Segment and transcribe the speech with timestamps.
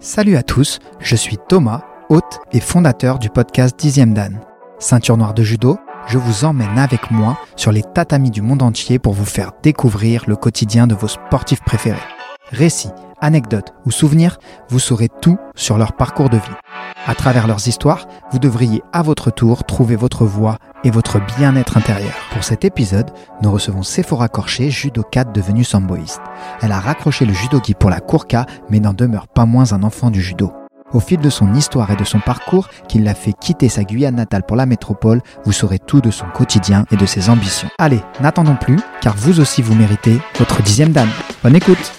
[0.00, 4.38] Salut à tous, je suis Thomas, hôte et fondateur du podcast Dixième Dan.
[4.78, 9.00] Ceinture noire de judo, je vous emmène avec moi sur les tatamis du monde entier
[9.00, 11.98] pour vous faire découvrir le quotidien de vos sportifs préférés.
[12.52, 14.38] Récits, anecdotes ou souvenirs,
[14.68, 16.56] vous saurez tout sur leur parcours de vie.
[17.06, 21.76] À travers leurs histoires, vous devriez à votre tour trouver votre voie et votre bien-être
[21.76, 22.12] intérieur.
[22.32, 23.10] Pour cet épisode,
[23.42, 26.20] nous recevons Sephora Corché, judokate devenue samboïste.
[26.60, 30.10] Elle a raccroché le judogi pour la Kourka, mais n'en demeure pas moins un enfant
[30.10, 30.52] du judo.
[30.92, 34.16] Au fil de son histoire et de son parcours, qui l'a fait quitter sa Guyane
[34.16, 37.68] natale pour la métropole, vous saurez tout de son quotidien et de ses ambitions.
[37.78, 41.10] Allez, n'attendons plus, car vous aussi vous méritez votre dixième dame.
[41.42, 41.92] Bonne écoute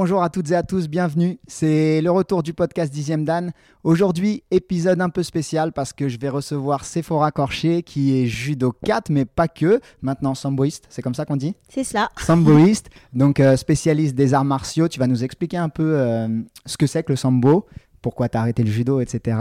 [0.00, 1.40] Bonjour à toutes et à tous, bienvenue.
[1.48, 3.50] C'est le retour du podcast Dixième Dan.
[3.82, 8.72] Aujourd'hui, épisode un peu spécial parce que je vais recevoir Sephora Corché qui est judo
[8.84, 9.80] 4, mais pas que.
[10.00, 11.56] Maintenant, samboïste, c'est comme ça qu'on dit?
[11.68, 12.10] C'est ça.
[12.16, 14.86] Samboïste, donc euh, spécialiste des arts martiaux.
[14.86, 16.28] Tu vas nous expliquer un peu euh,
[16.64, 17.66] ce que c'est que le sambo,
[18.00, 19.36] pourquoi tu as arrêté le judo, etc.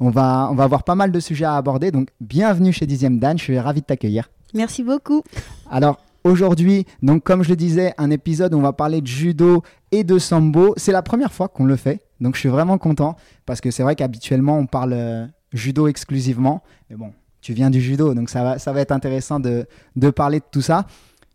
[0.00, 1.92] On va, on va avoir pas mal de sujets à aborder.
[1.92, 3.38] Donc, bienvenue chez Dixième Dan.
[3.38, 4.28] Je suis ravi de t'accueillir.
[4.54, 5.22] Merci beaucoup.
[5.70, 9.62] Alors, Aujourd'hui, donc comme je le disais, un épisode où on va parler de judo
[9.90, 10.74] et de sambo.
[10.76, 13.82] C'est la première fois qu'on le fait, donc je suis vraiment content parce que c'est
[13.82, 18.42] vrai qu'habituellement on parle euh, judo exclusivement, mais bon, tu viens du judo, donc ça
[18.42, 20.86] va, ça va être intéressant de, de parler de tout ça.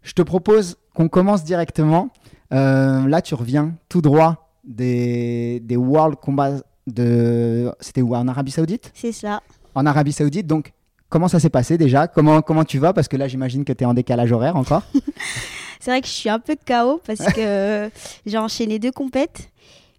[0.03, 2.09] Je te propose qu'on commence directement.
[2.53, 7.71] Euh, là, tu reviens tout droit des, des World Combats de.
[7.79, 8.15] C'était où?
[8.15, 8.91] En Arabie Saoudite?
[8.93, 9.41] C'est ça.
[9.73, 10.73] En Arabie Saoudite, donc
[11.09, 12.07] Comment ça s'est passé déjà?
[12.07, 12.93] Comment, comment tu vas?
[12.93, 14.83] Parce que là, j'imagine que tu es en décalage horaire encore.
[15.79, 17.89] c'est vrai que je suis un peu KO parce que
[18.25, 19.49] j'ai enchaîné deux compètes.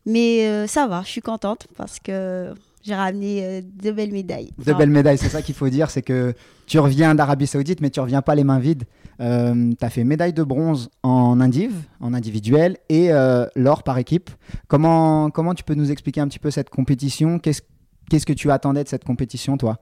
[0.07, 2.55] Mais euh, ça va, je suis contente parce que
[2.85, 4.51] j'ai ramené euh, deux belles médailles.
[4.65, 5.91] Deux belles médailles, c'est ça qu'il faut dire.
[5.91, 6.33] C'est que
[6.67, 8.85] tu reviens d'Arabie Saoudite, mais tu reviens pas les mains vides.
[9.21, 13.11] Euh, tu as fait médaille de bronze en indiv, en individuel, et
[13.57, 14.31] l'or par équipe.
[14.69, 17.41] Comment, comment tu peux nous expliquer un petit peu cette compétition?
[17.41, 17.63] Qu'est-ce
[18.09, 19.79] Qu'est-ce que tu attendais de cette compétition, toi?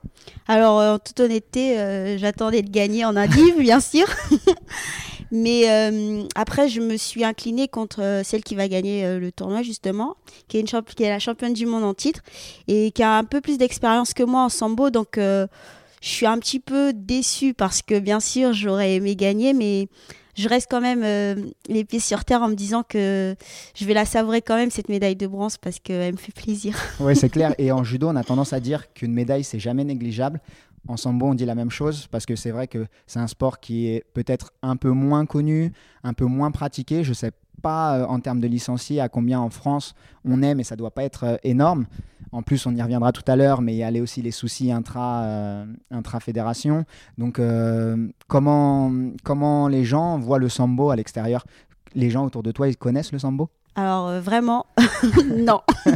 [0.48, 4.06] Alors, en toute honnêteté, euh, j'attendais de gagner en indiv, bien sûr.
[5.30, 9.62] Mais euh, après, je me suis inclinée contre euh, celle qui va gagner le tournoi,
[9.62, 10.16] justement,
[10.48, 12.20] qui est, qui est la championne du monde en titre
[12.68, 14.90] et qui a un peu plus d'expérience que moi en sambo.
[14.90, 15.48] Donc, je
[16.00, 19.88] suis un petit peu déçue parce que, bien sûr, j'aurais aimé gagner, mais
[20.36, 21.34] je reste quand même euh,
[21.68, 23.34] les pieds sur terre en me disant que
[23.74, 26.76] je vais la savourer quand même, cette médaille de bronze, parce qu'elle me fait plaisir.
[27.00, 27.54] Oui, c'est clair.
[27.58, 30.40] Et en judo, on a tendance à dire qu'une médaille, c'est jamais négligeable.
[30.86, 33.58] En sambo, on dit la même chose parce que c'est vrai que c'est un sport
[33.58, 37.04] qui est peut-être un peu moins connu, un peu moins pratiqué.
[37.04, 39.94] Je sais pas euh, en termes de licenciés à combien en France
[40.24, 41.86] on est, mais ça doit pas être euh, énorme.
[42.34, 44.72] En plus, on y reviendra tout à l'heure, mais il y a aussi les soucis
[44.72, 46.84] intra, euh, intra-fédération.
[47.16, 51.46] Donc, euh, comment, comment les gens voient le sambo à l'extérieur?
[51.94, 53.50] Les gens autour de toi, ils connaissent le sambo?
[53.76, 54.66] Alors euh, vraiment,
[55.36, 55.60] non.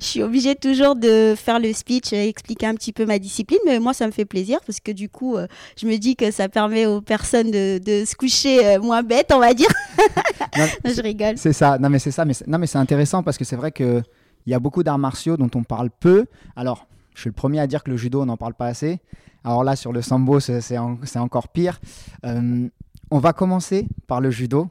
[0.00, 3.58] je suis obligée toujours de faire le speech et expliquer un petit peu ma discipline,
[3.66, 5.36] mais moi ça me fait plaisir parce que du coup,
[5.76, 9.40] je me dis que ça permet aux personnes de, de se coucher moins bêtes, on
[9.40, 9.68] va dire.
[10.84, 11.36] je rigole.
[11.38, 13.72] C'est ça, non mais c'est ça, mais non mais c'est intéressant parce que c'est vrai
[13.72, 14.02] que
[14.46, 16.26] il y a beaucoup d'arts martiaux dont on parle peu.
[16.56, 19.00] Alors, je suis le premier à dire que le judo, on n'en parle pas assez.
[19.44, 20.78] Alors là, sur le sambo, c'est
[21.16, 21.80] encore pire.
[22.24, 22.68] Euh,
[23.10, 24.68] on va commencer par le judo.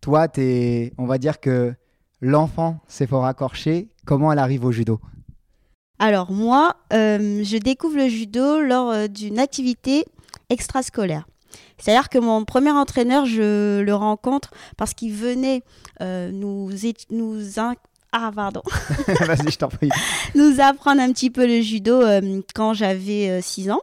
[0.00, 1.74] Toi, es, on va dire que
[2.20, 5.00] l'enfant Sephora Corché, comment elle arrive au judo?
[5.98, 10.04] Alors moi, euh, je découvre le judo lors euh, d'une activité
[10.48, 11.26] extrascolaire.
[11.78, 15.62] C'est-à-dire que mon premier entraîneur, je le rencontre parce qu'il venait
[16.00, 16.70] nous,
[17.10, 17.58] nous
[18.12, 18.62] ah, pardon.
[19.26, 19.90] Vas-y, je t'en prie.
[20.34, 23.82] Nous apprendre un petit peu le judo euh, quand j'avais 6 euh, ans.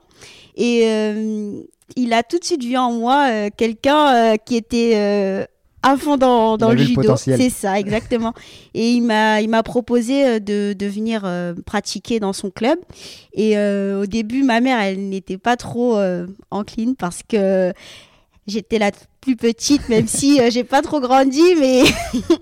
[0.55, 1.61] Et euh,
[1.95, 5.47] il a tout de suite vu en moi quelqu'un qui était
[5.85, 7.15] à fond dans, dans le judo.
[7.15, 8.33] C'est ça, exactement.
[8.73, 11.29] et il m'a, il m'a proposé de, de venir
[11.65, 12.77] pratiquer dans son club.
[13.33, 15.99] Et au début, ma mère, elle n'était pas trop
[16.51, 17.71] encline parce que
[18.47, 21.83] j'étais la plus petite, même si euh, j'ai pas trop grandi, mais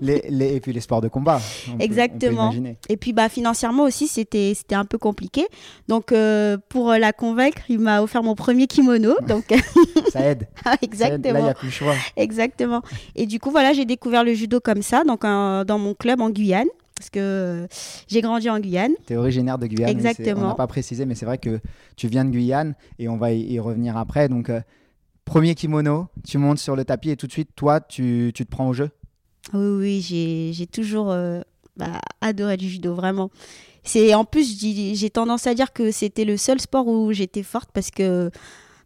[0.00, 1.40] les, et puis les sports de combat.
[1.80, 2.52] Exactement.
[2.88, 5.46] et puis bah financièrement aussi c'était c'était un peu compliqué.
[5.88, 9.14] Donc euh, pour la convaincre, il m'a offert mon premier kimono.
[9.26, 9.54] Donc
[10.12, 10.48] ça aide.
[10.82, 11.34] Exactement.
[11.34, 11.94] Là il y a plus le choix.
[12.16, 12.82] Exactement.
[13.16, 16.30] Et du coup voilà j'ai découvert le judo comme ça, donc dans mon club en
[16.30, 17.66] Guyane parce que
[18.08, 18.92] j'ai grandi en Guyane.
[19.06, 19.90] Tu es originaire de Guyane.
[19.90, 20.42] Exactement.
[20.42, 21.60] On n'a pas précisé, mais c'est vrai que
[21.96, 24.28] tu viens de Guyane et on va y, revenir après.
[24.28, 24.60] Donc, euh,
[25.24, 28.50] Premier kimono, tu montes sur le tapis et tout de suite, toi, tu, tu te
[28.50, 28.90] prends au jeu
[29.52, 31.40] Oui, oui, j'ai toujours euh,
[31.76, 33.30] bah, adoré le judo, vraiment.
[33.82, 37.70] C'est En plus, j'ai tendance à dire que c'était le seul sport où j'étais forte
[37.72, 38.30] parce que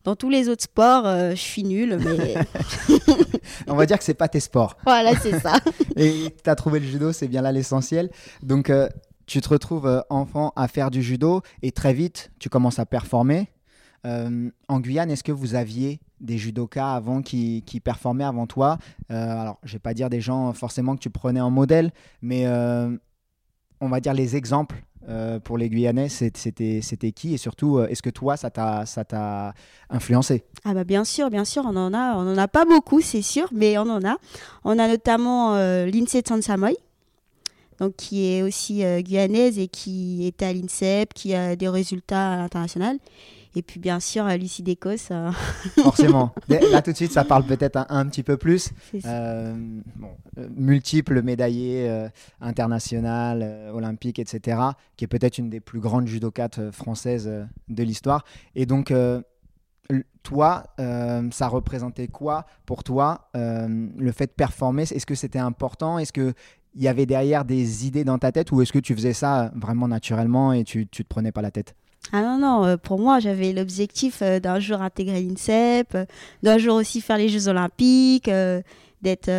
[0.05, 2.37] dans tous les autres sports, euh, je suis nulle, mais
[3.67, 4.77] On va dire que c'est pas tes sports.
[4.85, 5.61] voilà, c'est ça.
[5.97, 8.11] Et tu as trouvé le judo, c'est bien là l'essentiel.
[8.43, 8.89] Donc, euh,
[9.27, 13.51] tu te retrouves enfant à faire du judo et très vite, tu commences à performer.
[14.07, 18.79] Euh, en Guyane, est-ce que vous aviez des judokas avant qui, qui performaient avant toi
[19.11, 21.93] Euh, Alors, je vais pas dire des gens forcément que tu prenais en modèle,
[22.23, 22.97] mais euh,
[23.81, 27.33] on va dire les exemples euh, pour les Guyanais, c'était qui?
[27.33, 29.55] Et surtout, est-ce que toi, ça t'a
[29.89, 30.45] influencé?
[30.65, 33.23] Ah bah bien sûr, bien sûr, on en a, on en a pas beaucoup, c'est
[33.23, 34.17] sûr, mais on en a.
[34.65, 36.77] On a notamment l'INSEE de
[37.81, 42.37] donc qui est aussi guyanaise et qui était à l'INSEP, qui a des résultats à
[42.37, 42.99] l'international.
[43.59, 45.33] Et puis bien sûr, euh, Lucie Décos, euh,
[45.83, 46.33] Forcément.
[46.49, 48.71] Là, tout de suite, ça parle peut-être un, un petit peu plus.
[49.05, 49.53] Euh,
[49.97, 52.09] bon, euh, multiple médaillé euh,
[52.41, 54.61] international, euh, olympique, etc.,
[54.97, 58.25] qui est peut-être une des plus grandes judokates euh, françaises euh, de l'histoire.
[58.55, 59.23] Et donc, euh,
[60.23, 64.83] toi, euh, ça représentait quoi pour toi euh, le fait de performer?
[64.83, 65.99] Est-ce que c'était important?
[65.99, 66.33] Est-ce que
[66.77, 68.53] il y avait derrière des idées dans ta tête?
[68.53, 71.43] Ou est-ce que tu faisais ça euh, vraiment naturellement et tu, tu te prenais pas
[71.43, 71.75] la tête?
[72.13, 76.05] Ah non, non, euh, pour moi, j'avais l'objectif euh, d'un jour intégrer l'INSEP, euh,
[76.43, 78.31] d'un jour aussi faire les Jeux Olympiques,
[79.03, 79.31] d'être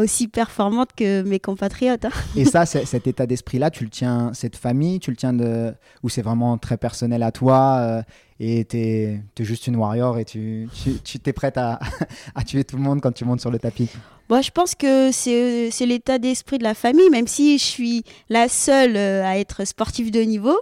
[0.00, 2.06] aussi performante que mes compatriotes.
[2.06, 2.10] hein.
[2.36, 5.72] Et ça, cet état d'esprit-là, tu le tiens, cette famille, tu le tiens de,
[6.02, 8.02] ou c'est vraiment très personnel à toi
[8.40, 11.78] et t'es es juste une warrior et tu tu tu- t'es prête à,
[12.34, 13.88] à tuer tout le monde quand tu montes sur le tapis.
[14.28, 18.48] Bon, je pense que c'est l'état d'esprit de la famille, même si je suis la
[18.48, 20.58] seule euh, à être sportive de niveau.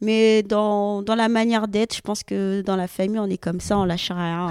[0.00, 3.60] Mais dans, dans la manière d'être, je pense que dans la famille, on est comme
[3.60, 4.48] ça, on lâche rien.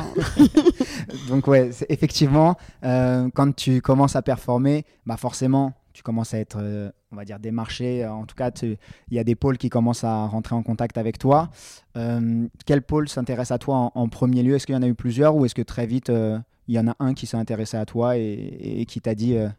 [1.28, 2.56] Donc ouais, effectivement,
[2.86, 7.26] euh, quand tu commences à performer, bah forcément, tu commences à être, euh, on va
[7.26, 8.06] dire, démarché.
[8.06, 8.78] En tout cas, il
[9.12, 11.50] y a des pôles qui commencent à rentrer en contact avec toi.
[11.96, 14.56] Euh, quel pôle s'intéresse à toi en, premier lieu?
[14.56, 16.80] Est-ce qu'il y en a eu plusieurs ou est-ce que très vite, euh, il y
[16.80, 19.50] en a un qui s'est intéressé à toi et, qui t'a dit euh,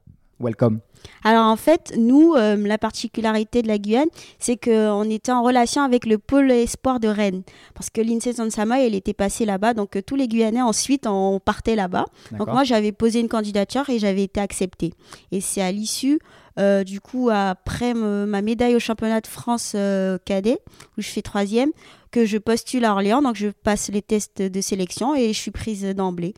[0.41, 0.81] welcome
[1.23, 4.09] Alors en fait, nous, euh, la particularité de la Guyane,
[4.39, 7.43] c'est qu'on était en relation avec le pôle espoir de Rennes.
[7.75, 9.75] Parce que l'INSEE Sansama, elle était passée là-bas.
[9.75, 12.07] Donc euh, tous les Guyanais, ensuite, on partait là-bas.
[12.33, 14.93] Donc moi, j'avais posé une candidature et j'avais été acceptée.
[15.33, 16.19] Et c'est à l'issue,
[16.59, 19.77] euh, du coup, après ma médaille au championnat de France
[20.25, 20.59] cadet,
[20.99, 21.71] où je fais troisième,
[22.11, 23.23] que je postule à Orléans.
[23.23, 26.35] Donc je passe les tests de sélection et je suis prise d'emblée.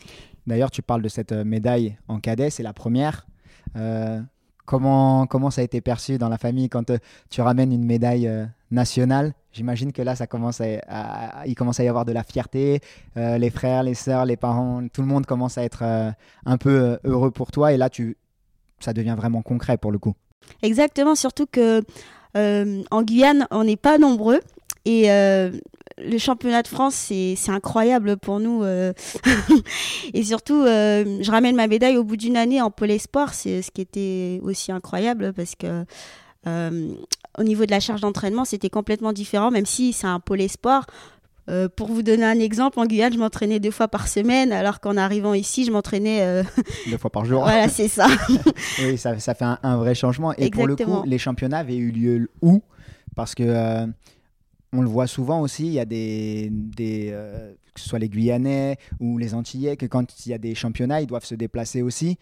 [0.46, 3.26] D'ailleurs, tu parles de cette médaille en cadet, c'est la première.
[3.76, 4.20] Euh,
[4.64, 6.99] comment, comment ça a été perçu dans la famille quand euh,
[7.31, 9.34] tu ramènes une médaille euh, nationale?
[9.52, 12.81] J'imagine que là, ça commence à, il commence à y avoir de la fierté.
[13.14, 17.31] Les frères, les sœurs, les parents, tout le monde commence à être un peu heureux
[17.31, 17.73] pour toi.
[17.73, 18.19] Et là, tu,
[18.81, 20.14] ça devient vraiment concret pour le coup.
[20.61, 21.82] Exactement, surtout que
[22.34, 24.40] en Guyane, on n'est pas nombreux.
[24.84, 25.05] Et
[25.98, 28.62] le championnat de France, c'est incroyable pour nous.
[28.62, 28.93] euh.
[30.14, 33.62] et surtout, euh, je ramène ma médaille au bout d'une année en pôle espoir, c'est
[33.62, 35.84] ce qui était aussi incroyable parce que
[36.46, 36.88] euh,
[37.38, 40.87] au niveau de la charge d'entraînement, c'était complètement différent, même si c'est un pôle espoir.
[41.48, 44.81] Euh, pour vous donner un exemple, en Guyane, je m'entraînais deux fois par semaine, alors
[44.81, 46.19] qu'en arrivant ici, je m'entraînais.
[46.22, 46.43] euh,
[46.91, 47.43] Deux fois par jour.
[47.43, 48.08] voilà, c'est ça.
[48.81, 50.32] Oui, ça, ça fait un, un vrai changement.
[50.38, 52.62] Et pour le coup, les championnats avaient eu lieu où?
[53.15, 53.86] Parce que euh,
[54.73, 58.08] on le voit souvent aussi, il y a des, des euh, que ce soit les
[58.08, 61.82] Guyanais ou les Antillais, que quand il y a des championnats, ils doivent se déplacer
[61.82, 62.19] aussi.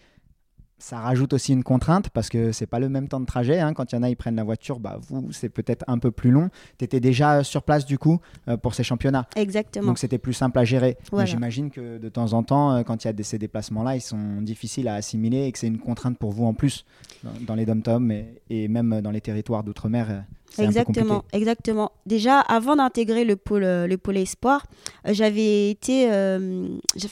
[0.77, 3.61] Ça rajoute aussi une contrainte parce que c'est pas le même temps de trajet.
[3.61, 3.73] hein.
[3.73, 6.11] Quand il y en a, ils prennent la voiture, bah vous, c'est peut-être un peu
[6.11, 6.49] plus long.
[6.77, 9.25] Tu étais déjà sur place du coup euh, pour ces championnats.
[9.37, 9.87] Exactement.
[9.87, 10.97] Donc c'était plus simple à gérer.
[11.11, 11.25] Voilà.
[11.25, 14.01] j'imagine que de temps en temps, euh, quand il y a des- ces déplacements-là, ils
[14.01, 16.83] sont difficiles à assimiler et que c'est une contrainte pour vous en plus
[17.23, 20.25] dans, dans les dom-toms et, et même dans les territoires d'outre-mer.
[20.63, 21.91] Exactement, exactement.
[22.05, 24.65] Déjà, avant d'intégrer le pôle, euh, le pôle espoir,
[25.07, 26.67] euh, j'avais été, euh,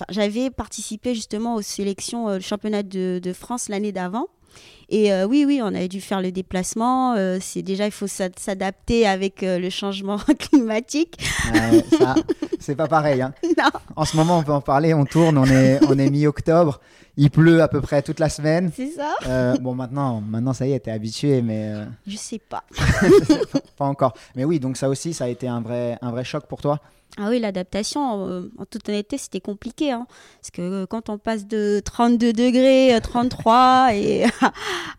[0.09, 4.27] j'avais participé justement aux sélections euh, championnat de, de France l'année d'avant.
[4.89, 7.15] Et oui, oui, on avait dû faire le déplacement.
[7.41, 11.15] c'est déjà, il faut s'ad- s'adapter avec le changement climatique.
[11.51, 12.13] Ouais, ça,
[12.59, 13.21] c'est pas pareil.
[13.23, 13.33] hein.
[13.57, 13.69] Non.
[13.95, 14.93] En ce moment, on peut en parler.
[14.93, 15.39] On tourne.
[15.39, 16.79] On est, on est mi-octobre.
[17.15, 18.72] Il pleut à peu près toute la semaine.
[18.75, 22.39] C'est ça Euh, bon, maintenant, maintenant, ça y est, t'es habitué, mais euh, Je sais
[22.39, 22.63] pas.
[23.77, 24.13] pas encore.
[24.36, 26.79] Mais oui, donc ça aussi, ça a été un vrai, un vrai choc pour toi.
[27.20, 29.91] Ah oui, l'adaptation, euh, en toute honnêteté, c'était compliqué.
[29.91, 30.08] hein.
[30.41, 34.25] parce que euh, quand on passe de 32 degrés, euh, 33 et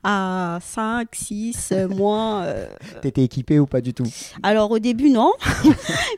[0.05, 2.45] à 5, 6, euh, moins.
[2.45, 2.69] euh,
[3.03, 4.07] T'étais équipé ou pas du tout?
[4.45, 5.33] Alors au début, non.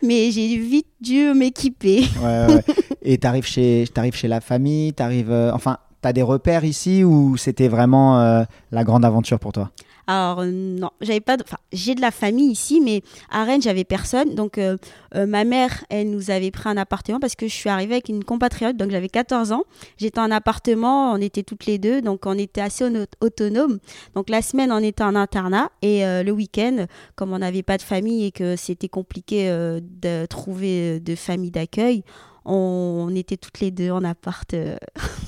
[0.03, 2.05] mais j'ai vite dû m'équiper.
[2.23, 2.65] Ouais, ouais.
[3.01, 5.79] Et tu arrives chez, arrives chez la famille, t'arrives, euh, enfin,
[6.13, 9.71] des repères ici ou c'était vraiment euh, la grande aventure pour toi?
[10.09, 13.83] Alors euh, non, j'avais pas, enfin j'ai de la famille ici, mais à Rennes j'avais
[13.83, 14.37] personne.
[14.37, 14.77] Donc euh,
[15.15, 18.23] ma mère, elle nous avait pris un appartement parce que je suis arrivée avec une
[18.23, 19.65] compatriote, donc j'avais 14 ans.
[19.97, 22.85] J'étais en appartement, on était toutes les deux, donc on était assez
[23.21, 23.79] autonomes.
[24.15, 26.87] Donc la semaine on était en internat et le week-end,
[27.17, 32.05] comme on n'avait pas de famille et que c'était compliqué de trouver de famille d'accueil,
[32.47, 34.53] on, était toutes les deux en appart.
[34.55, 34.77] Euh.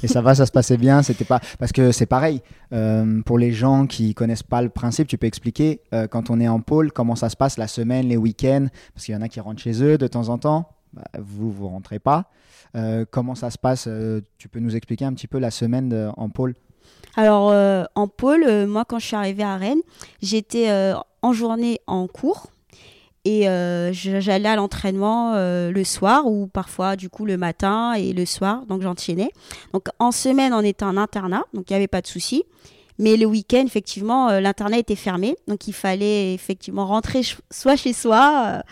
[0.03, 1.03] Et ça va, ça se passait bien.
[1.03, 5.09] C'était pas parce que c'est pareil euh, pour les gens qui connaissent pas le principe.
[5.09, 8.07] Tu peux expliquer euh, quand on est en pôle comment ça se passe la semaine,
[8.09, 10.71] les week-ends, parce qu'il y en a qui rentrent chez eux de temps en temps.
[10.93, 12.31] Bah, vous vous rentrez pas.
[13.11, 13.89] comment ça se passe
[14.39, 16.55] Tu peux nous expliquer un petit peu la semaine en pôle?
[17.17, 17.53] Alors
[17.95, 19.83] en pôle, moi quand je suis arrivée à Rennes,
[20.23, 20.71] j'étais
[21.23, 22.47] en journée en cours
[23.25, 28.13] et euh, j'allais à l'entraînement euh, le soir ou parfois du coup le matin et
[28.13, 28.65] le soir.
[28.67, 29.31] Donc j'enchaînais.
[29.73, 32.45] Donc en semaine, on était en internat, donc il n'y avait pas de souci.
[33.01, 35.37] Mais le week-end, effectivement, euh, l'internat était fermé.
[35.47, 38.63] Donc il fallait effectivement rentrer soit chez soi.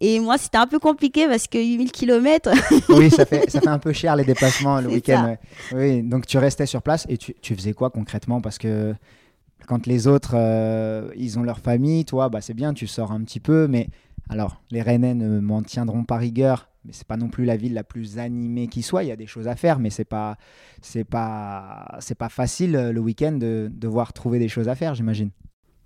[0.00, 2.50] et moi, c'était un peu compliqué parce que 8000 km.
[2.90, 5.36] oui, ça fait, ça fait un peu cher les déplacements le week-end.
[5.72, 8.40] Oui, donc tu restais sur place et tu, tu faisais quoi concrètement?
[8.40, 8.94] Parce que
[9.66, 13.22] quand les autres, euh, ils ont leur famille, toi, bah, c'est bien, tu sors un
[13.22, 13.66] petit peu.
[13.68, 13.88] Mais
[14.28, 16.68] alors, les Rennais ne m'en tiendront pas rigueur.
[16.84, 19.04] Mais c'est pas non plus la ville la plus animée qui soit.
[19.04, 20.36] Il y a des choses à faire, mais c'est pas,
[20.82, 24.94] c'est pas, c'est pas facile euh, le week-end de devoir trouver des choses à faire,
[24.94, 25.30] j'imagine.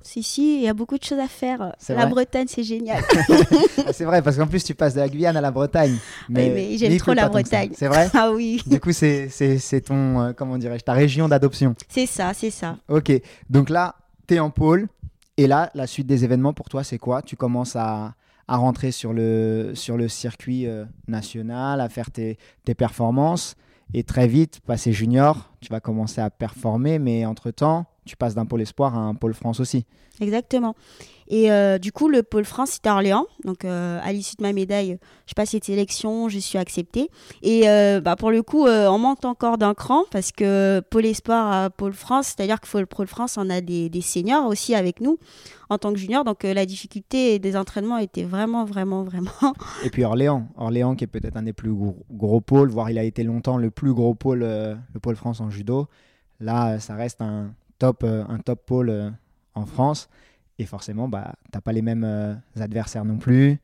[0.03, 1.75] Si, si, il y a beaucoup de choses à faire.
[1.89, 3.03] La Bretagne, c'est génial.
[3.93, 5.97] c'est vrai, parce qu'en plus, tu passes de la Guyane à la Bretagne.
[6.29, 7.71] Mais, mais j'aime trop la Bretagne.
[7.75, 8.63] C'est vrai Ah oui.
[8.67, 9.31] Du coup, c'est
[9.85, 11.75] ton, euh, comment dirais-je, ta région d'adoption.
[11.89, 12.77] C'est ça, c'est ça.
[12.89, 13.13] Ok,
[13.51, 14.89] donc là, tu es en pôle.
[15.37, 17.23] Et là, la suite des événements pour toi, c'est quoi?
[17.23, 18.15] Tu commences à,
[18.49, 23.55] à, rentrer sur le, sur le circuit euh, national, à faire tes, tes performances.
[23.95, 28.47] Et très vite, passer junior, tu vas commencer à performer, mais entre-temps, tu passes d'un
[28.47, 29.85] pôle espoir à un pôle France aussi.
[30.21, 30.75] Exactement.
[31.31, 33.27] Et euh, du coup, le pôle France, c'était à Orléans.
[33.45, 37.11] Donc, euh, à l'issue de ma médaille, je passe cette sélection, je suis acceptée.
[37.43, 41.53] Et euh, bah, pour le coup, on manque encore d'un cran parce que pôle espoir
[41.53, 45.19] à pôle France, c'est-à-dire que le pôle France, on a des, seniors aussi avec nous
[45.69, 46.25] en tant que junior.
[46.25, 49.31] Donc, la difficulté des entraînements était vraiment, vraiment, vraiment.
[49.85, 53.05] Et puis Orléans, Orléans qui est peut-être un des plus gros, pôles, voire il a
[53.05, 55.89] été longtemps le plus gros pôle, le pôle France en judo.
[56.41, 59.13] Là, ça reste un top, un top pôle
[59.55, 60.09] en France.
[60.59, 63.59] Et forcément, bah, tu n'as pas les mêmes euh, adversaires non plus,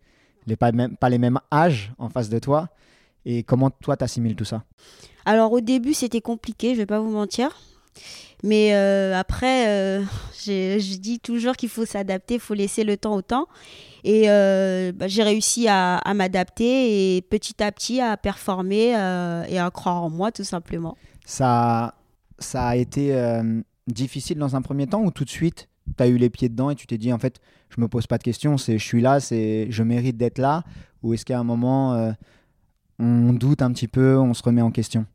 [0.47, 2.69] les, pas, même, pas les mêmes âges en face de toi.
[3.25, 4.63] Et comment toi, tu assimiles tout ça?
[5.25, 7.57] Alors au début, c'était compliqué, je vais pas vous mentir.
[8.43, 10.05] Mais euh, après, euh,
[10.45, 13.49] je dis toujours qu'il faut s'adapter, il faut laisser le temps au temps.
[14.05, 14.27] Et
[14.93, 18.91] bah, j'ai réussi à, à m'adapter et petit à petit à performer
[19.49, 20.95] et à croire en moi, tout simplement.
[21.25, 21.95] Ça,
[22.39, 23.15] ça a été
[23.87, 26.71] difficile dans un premier temps ou tout de suite tu as eu les pieds dedans
[26.71, 29.01] et tu t'es dit en fait je me pose pas de questions c'est je suis
[29.01, 30.65] là c'est je mérite d'être là
[31.03, 32.13] ou est-ce qu'à un moment euh,
[32.99, 35.07] on doute un petit peu on se remet en question?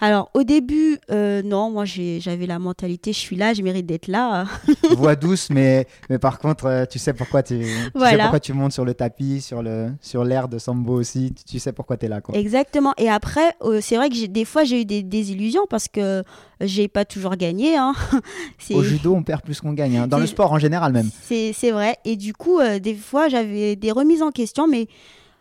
[0.00, 4.06] Alors, au début, euh, non, moi j'avais la mentalité, je suis là, je mérite d'être
[4.06, 4.46] là.
[4.96, 8.72] Voix douce, mais, mais par contre, euh, tu sais pourquoi tu, sais pourquoi tu montes
[8.72, 12.20] sur le tapis, sur l'air sur de Sambo aussi, tu, sais pourquoi tu es là.
[12.20, 12.36] Quoi.
[12.36, 12.94] Exactement.
[12.96, 16.22] Et après, euh, c'est vrai que des fois j'ai eu des désillusions parce que
[16.60, 17.76] j'ai pas toujours gagné.
[17.76, 17.94] Hein.
[18.72, 20.06] Au judo, on perd plus qu'on gagne, hein.
[20.06, 21.10] dans le sport en général même.
[21.22, 21.96] C'est vrai.
[22.04, 24.86] Et du coup, des fois j'avais des remises en question, mais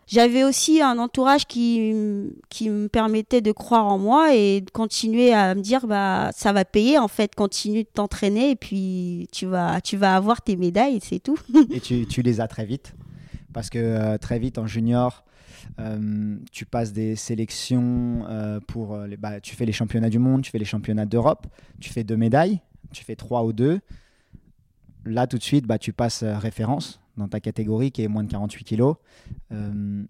[0.07, 1.93] j'avais aussi un entourage qui,
[2.49, 6.53] qui me permettait de croire en moi et de continuer à me dire bah ça
[6.53, 10.55] va payer en fait, continue de t'entraîner et puis tu vas, tu vas avoir tes
[10.55, 11.37] médailles, c'est tout.
[11.71, 12.95] et tu, les as très vite?
[13.53, 15.25] Parce que euh, très vite en junior,
[15.79, 20.41] euh, tu passes des sélections euh, pour les, bah, tu fais les championnats du monde,
[20.41, 21.47] tu fais les championnats d'Europe,
[21.81, 22.61] tu fais deux médailles,
[22.93, 23.81] tu fais trois ou deux.
[25.05, 28.31] Là tout de suite, bah, tu passes référence dans ta catégorie qui est moins de
[28.31, 28.95] 48 kilos.
[29.51, 30.03] Euh,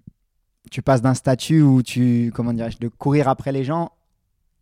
[0.69, 3.91] tu passes d'un statut où tu, comment dirais-je, de courir après les gens,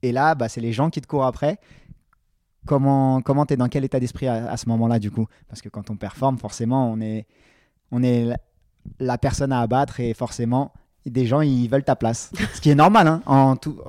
[0.06, 1.58] et là, bah, c'est les gens qui te courent après.
[2.68, 5.28] Comment comment es dans quel état d'esprit à, ce moment-là du coup?
[5.48, 7.28] Parce que quand on performe, forcément, on est
[7.92, 8.28] on est
[9.00, 10.74] la, personne à abattre et forcément
[11.06, 12.32] des gens ils veulent ta place.
[12.56, 13.80] Ce qui est normal hein, en tout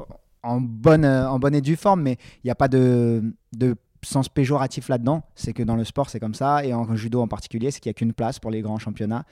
[0.43, 4.29] en bonne en bonne et due forme, mais il n'y a pas de, de sens
[4.29, 7.71] péjoratif là-dedans, c'est que dans le sport, c'est comme ça, et en judo en particulier,
[7.71, 9.25] c'est qu'il n'y a qu'une place pour les grands championnats,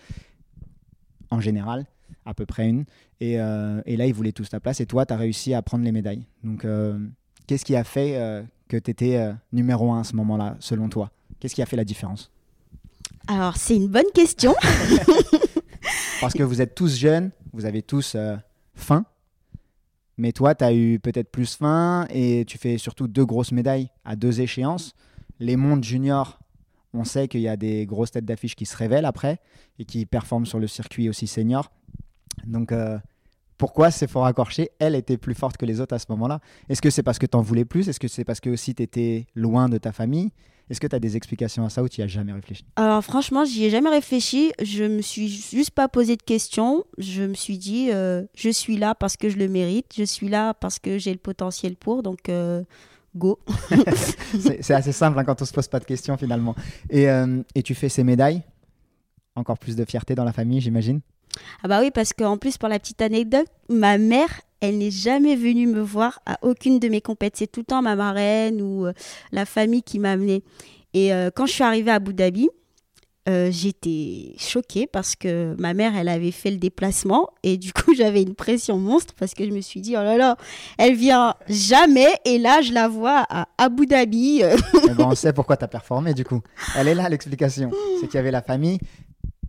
[1.30, 1.86] en général,
[2.24, 2.84] à peu près une.
[3.20, 5.84] Et, euh, là, ils voulaient tous ta place, et toi, tu as réussi à prendre
[5.84, 6.26] les médailles.
[6.42, 6.98] Donc, euh,
[7.46, 11.10] qu'est-ce qui a fait euh, que tu étais numéro un à ce moment-là, selon toi?
[11.40, 12.30] Qu'est-ce qui a fait la différence?
[13.28, 14.54] Alors, c'est une bonne question.
[16.20, 18.16] Parce que vous êtes tous jeunes, vous avez tous
[18.74, 19.04] faim,
[20.16, 23.90] Mais toi, tu as eu peut-être plus faim et tu fais surtout deux grosses médailles
[24.04, 24.94] à deux échéances.
[25.40, 26.38] Les mondes juniors,
[26.92, 29.40] on sait qu'il y a des grosses têtes d'affiche qui se révèlent après
[29.78, 31.72] et qui performent sur le circuit aussi senior.
[32.46, 32.98] Donc, euh,
[33.58, 36.90] pourquoi Sephora Corché, elle était plus forte que les autres à ce moment-là Est-ce que
[36.90, 37.88] c'est parce que tu en voulais plus?
[37.88, 40.32] Est-ce que c'est parce que aussi tu étais loin de ta famille?
[40.70, 42.64] Est-ce que tu as des explications à ça ou tu n'y as jamais réfléchi?
[42.76, 44.52] Alors franchement, j'y ai jamais réfléchi.
[44.62, 46.84] Je me suis juste pas posé de questions.
[46.96, 49.92] Je me suis dit, euh, je suis là parce que je le mérite.
[49.96, 52.02] Je suis là parce que j'ai le potentiel pour.
[52.02, 52.62] Donc, euh,
[53.14, 53.38] go.
[54.60, 56.54] c'est assez simple hein, quand on se pose pas de questions finalement.
[56.88, 58.42] Et, euh, et tu fais ces médailles?
[59.36, 61.00] Encore plus de fierté dans la famille, j'imagine?
[61.62, 65.36] Ah bah oui, parce qu'en plus, pour la petite anecdote, ma mère, elle n'est jamais
[65.36, 67.36] venue me voir à aucune de mes compètes.
[67.36, 68.92] C'est tout le temps ma marraine ou euh,
[69.32, 70.42] la famille qui m'a amenée.
[70.92, 72.48] Et euh, quand je suis arrivée à Abu Dhabi,
[73.26, 77.94] euh, j'étais choquée parce que ma mère, elle avait fait le déplacement et du coup,
[77.96, 80.36] j'avais une pression monstre parce que je me suis dit, oh là là,
[80.78, 84.42] elle vient jamais et là, je la vois à Abu Dhabi.
[84.42, 86.42] Eh ben, on sait pourquoi tu as performé du coup.
[86.76, 87.70] Elle est là l'explication.
[88.00, 88.78] C'est qu'il y avait la famille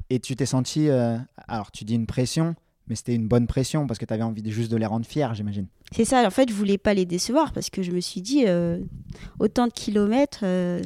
[0.09, 1.17] et tu t'es senti, euh,
[1.47, 2.55] alors tu dis une pression,
[2.87, 5.05] mais c'était une bonne pression parce que tu avais envie de, juste de les rendre
[5.05, 5.67] fiers, j'imagine.
[5.91, 8.45] C'est ça, en fait, je voulais pas les décevoir parce que je me suis dit,
[8.47, 8.79] euh,
[9.39, 10.41] autant de kilomètres.
[10.43, 10.81] Euh,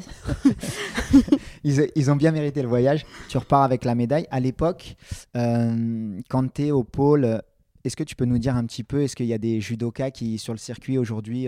[1.63, 3.05] ils, ils, ont bien mérité le voyage.
[3.29, 4.27] Tu repars avec la médaille.
[4.31, 4.95] À l'époque,
[5.33, 7.41] quand tu es au pôle,
[7.83, 10.11] est-ce que tu peux nous dire un petit peu, est-ce qu'il y a des judokas
[10.11, 11.47] qui, sur le circuit aujourd'hui,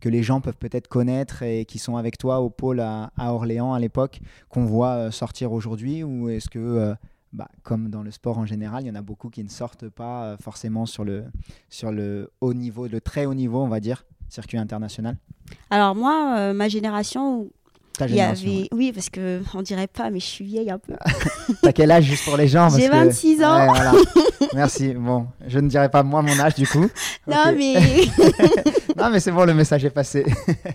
[0.00, 3.72] que les gens peuvent peut-être connaître et qui sont avec toi au pôle à, Orléans
[3.72, 6.94] à l'époque, qu'on voit euh, sortir aujourd'hui Ou est-ce que, euh,
[7.34, 9.88] bah, comme dans le sport en général, il y en a beaucoup qui ne sortent
[9.88, 11.24] pas euh, forcément sur le,
[11.68, 15.16] sur le haut niveau, le très haut niveau, on va dire, circuit international
[15.70, 17.50] Alors moi, ma génération,
[18.00, 18.68] il y avait...
[18.72, 20.94] Oui, parce que on dirait pas, mais je suis vieille un peu.
[21.62, 23.72] T'as quel âge juste pour les gens J'ai 26 ans.
[24.54, 24.94] Merci.
[24.94, 26.86] Bon, je ne dirais pas moi mon âge du coup.
[27.26, 27.74] Non, mais.
[29.04, 30.24] non, mais c'est bon, le message est passé.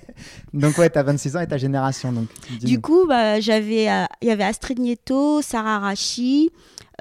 [0.54, 2.12] donc, ouais, t'as 26 ans et ta génération.
[2.12, 2.28] Donc,
[2.62, 6.52] du coup, bah, j'avais, euh, il y avait Astrid Nieto, Sarah Rachi,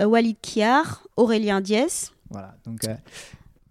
[0.01, 2.13] euh, Walid Kiar, Aurélien Diès.
[2.31, 2.85] Voilà, donc.
[2.85, 2.95] Euh,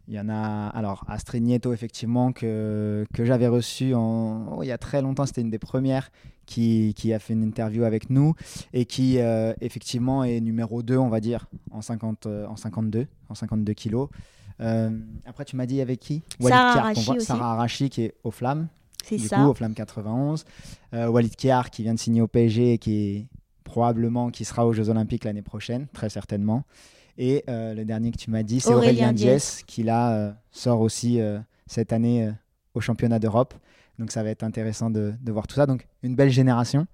[0.08, 4.68] il y en a, alors Astrid Nieto, effectivement, que, que j'avais reçu en, oh, il
[4.68, 6.12] y a très longtemps, c'était une des premières
[6.46, 8.34] qui, qui, a fait une interview avec nous
[8.72, 13.08] et qui, euh, effectivement, est numéro 2, on va dire, en, 50, euh, en 52,
[13.28, 14.10] en 52 kilos.
[14.60, 14.90] Euh,
[15.26, 16.24] après, tu m'as dit avec qui?
[16.40, 18.68] Sarah Arachi Sarah Arachi qui est au Flamme.
[19.04, 19.38] C'est ça.
[19.38, 20.46] Coup, au Flamme 91.
[20.94, 23.28] Walid Kiar qui vient de signer au PSG et qui est
[23.64, 26.64] probablement qui sera aux Jeux Olympiques l'année prochaine, très certainement.
[27.18, 30.82] Et euh, le dernier que tu m'as dit, c'est Aurélien, Diès, qui là euh, sort
[30.82, 32.32] aussi euh, cette année
[32.74, 33.54] au championnat d'Europe.
[34.00, 35.66] Donc ça va être intéressant de, voir tout ça.
[35.66, 36.88] Donc une belle génération.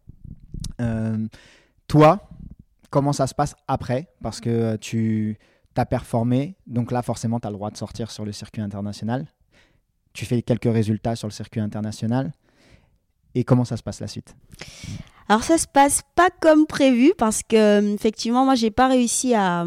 [1.88, 2.30] toi,
[2.90, 4.08] comment ça se passe après?
[4.22, 5.38] Parce que tu
[5.82, 9.28] as performé, donc là forcément tu as le droit de sortir sur le circuit international.
[10.14, 12.32] Tu fais quelques résultats sur le circuit international.
[13.36, 14.36] Et comment ça se passe la suite?
[15.30, 19.34] Alors ça se passe pas comme prévu parce que euh, effectivement moi j'ai pas réussi
[19.34, 19.66] à,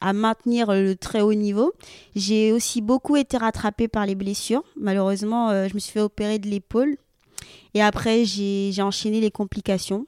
[0.00, 1.72] à, maintenir le très haut niveau.
[2.16, 4.64] J'ai aussi beaucoup été rattrapée par les blessures.
[4.76, 6.96] Malheureusement euh, je me suis fait opérer de l'épaule
[7.74, 10.06] et après j'ai enchaîné les complications.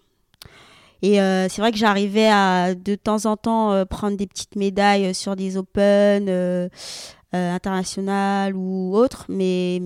[1.03, 5.15] Et euh, c'est vrai que j'arrivais à de temps en temps prendre des petites médailles
[5.15, 6.71] sur des Open
[7.33, 9.81] internationales ou autres, mais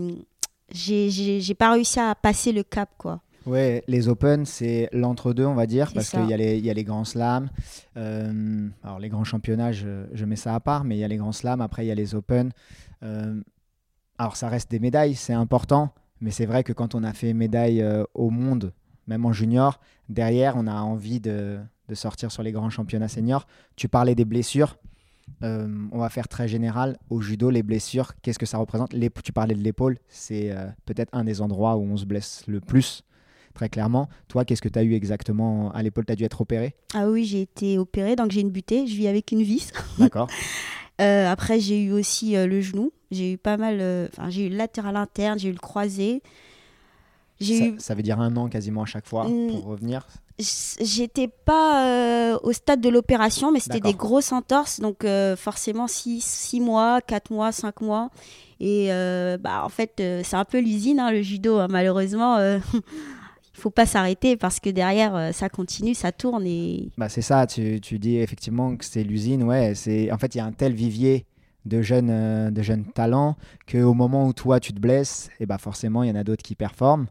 [0.73, 3.21] j'ai pas réussi à passer le cap quoi.
[3.47, 6.75] Ouais, les Open, c'est l'entre-deux, on va dire, parce qu'il y, a les, y a
[6.75, 7.51] les grands slams.
[7.97, 11.17] Euh, alors, les grands championnats, je, mets ça à part, mais il y a les
[11.17, 12.53] grands slams, après, il y a les Open.
[13.03, 13.41] Euh,
[14.19, 17.33] alors, ça reste des médailles, c'est important, mais c'est vrai que quand on a fait
[17.33, 18.73] médaille euh, au monde,
[19.07, 23.47] même en junior, derrière, on a envie de, de, sortir sur les grands championnats seniors.
[23.77, 24.79] Tu parlais des blessures.
[25.43, 26.99] on va faire très général.
[27.11, 28.93] Au judo, les blessures, qu'est-ce que ça représente?
[28.93, 32.61] Les, Tu parlais de l'épaule, c'est peut-être un des endroits où on se blesse le
[32.61, 33.05] plus
[33.53, 34.09] très clairement.
[34.29, 36.05] Toi, qu'est-ce que tu as eu exactement à l'épaule?
[36.05, 36.75] Tu as dû être opéré?
[36.95, 38.87] Ah oui, j'ai été opéré, donc j'ai une butée.
[38.87, 39.71] Je vis avec une vis.
[39.99, 40.29] D'accord.
[41.01, 42.93] Euh, après, j'ai eu aussi euh, le genou.
[43.11, 43.79] J'ai eu pas mal.
[43.81, 46.23] Euh, enfin, j'ai eu le latéral interne, j'ai eu le croisé.
[47.43, 47.75] Ça, eu...
[47.79, 49.49] ça, veut dire un an quasiment à chaque fois mmh.
[49.49, 50.07] pour revenir
[50.39, 57.01] J'étais pas au stade de l'opération, mais c'était des grosses entorses, donc forcément 6 mois,
[57.01, 58.11] 4 mois, 5 mois.
[58.59, 58.89] Et
[59.41, 62.39] bah, en fait, c'est un peu l'usine, hein, le judo, hein, malheureusement.
[63.55, 66.91] il faut pas s'arrêter parce que derrière euh, ça continue, ça tourne et.
[66.97, 69.75] Bah c'est ça, tu, tu, dis effectivement que c'est l'usine, ouais.
[69.75, 71.27] C'est en fait il y a un tel vivier
[71.65, 73.37] de jeunes euh, de jeunes talents
[73.71, 76.43] qu'au moment où toi tu te blesses, et bah forcément il y en a d'autres
[76.43, 77.07] qui performent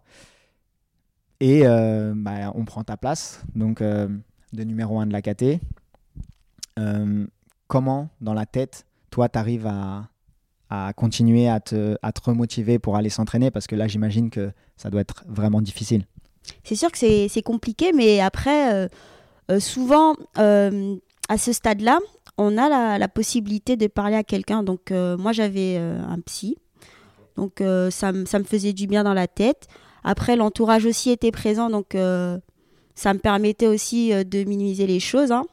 [1.40, 5.60] et euh, bah, on prend ta place donc de numéro 1 de la KT.
[7.68, 10.12] comment dans la tête toi tu arrives à,
[10.72, 13.52] à continuer à te, à te remotiver pour aller s'entraîner?
[13.52, 16.08] Parce que là, j'imagine que ça doit être vraiment difficile.
[16.64, 18.88] C'est sûr que c'est compliqué, mais après, euh,
[19.52, 20.96] euh, souvent, euh,
[21.28, 22.00] à ce stade-là,
[22.42, 24.64] on a la, possibilité de parler à quelqu'un.
[24.64, 26.58] Donc, moi, j'avais un psy.
[27.38, 29.68] Donc, ça, ça, me faisait du bien dans la tête.
[30.04, 31.70] Après, l'entourage aussi était présent.
[31.70, 31.96] Donc,
[32.96, 35.32] ça me permettait aussi de minimiser les choses.
[35.32, 35.46] Hein.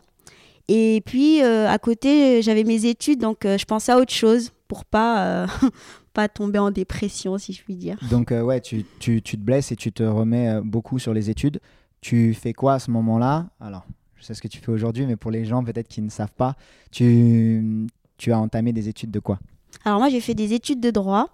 [0.68, 3.20] Et puis, à côté, j'avais mes études.
[3.20, 5.46] Donc, je pensais à autre chose pour pas
[6.18, 7.96] pas tomber en dépression, si je puis dire.
[8.10, 11.30] Donc, euh, ouais, tu, tu, te blesses et tu te remets euh, beaucoup sur les
[11.30, 11.60] études.
[12.00, 13.46] Tu fais quoi à ce moment-là?
[13.60, 13.86] Alors,
[14.18, 16.32] je sais ce que tu fais aujourd'hui, mais pour les gens peut-être qui ne savent
[16.36, 16.56] pas,
[16.90, 17.86] tu,
[18.26, 19.38] as entamé des études de quoi?
[19.84, 21.28] Alors, moi, j'ai fait des études de droit.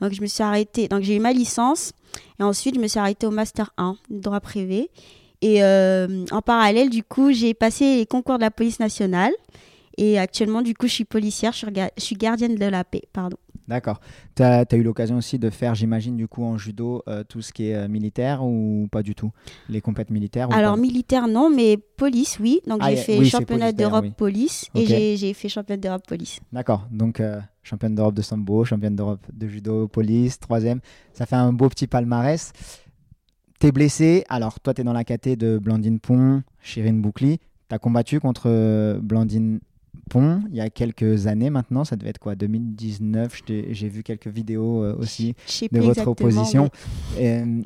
[0.00, 0.88] Donc, je me suis arrêtée.
[0.88, 1.92] Donc, j'ai eu ma licence.
[2.38, 4.90] Et ensuite, je me suis arrêtée au Master 1, droit privé.
[5.40, 9.32] Et euh, en parallèle, du coup, j'ai passé les concours de la police nationale.
[9.96, 13.02] Et actuellement, du coup, je suis policière, je suis gardienne de la paix.
[13.12, 13.38] Pardon.
[13.68, 14.00] D'accord.
[14.34, 17.52] Tu as, eu l'occasion aussi de faire, j'imagine, du coup, en judo, euh, tout ce
[17.52, 19.32] qui est euh, militaire ou pas du tout?
[19.68, 22.60] Les compètes militaires Alors, militaire, non, mais police, oui.
[22.66, 26.40] Donc, ah, j'ai fait championnat d'Europe police et j'ai fait championnat d'Europe police.
[26.52, 26.86] D'accord.
[26.90, 30.80] Donc, euh, championne d'Europe de sambo, championne d'Europe de judo, police, troisième.
[31.12, 32.52] Ça fait un beau petit palmarès.
[33.58, 34.24] T'es blessé.
[34.28, 37.38] Alors, toi, tu es dans la caté de Blandine Pont, Chirine Boucli.
[37.68, 39.60] Tu as combattu contre Blandine
[40.10, 44.28] Pont il y a quelques années maintenant, ça devait être quoi 2019, j'ai vu quelques
[44.28, 45.34] vidéos euh, aussi
[45.72, 46.70] de votre opposition.
[47.18, 47.62] Euh,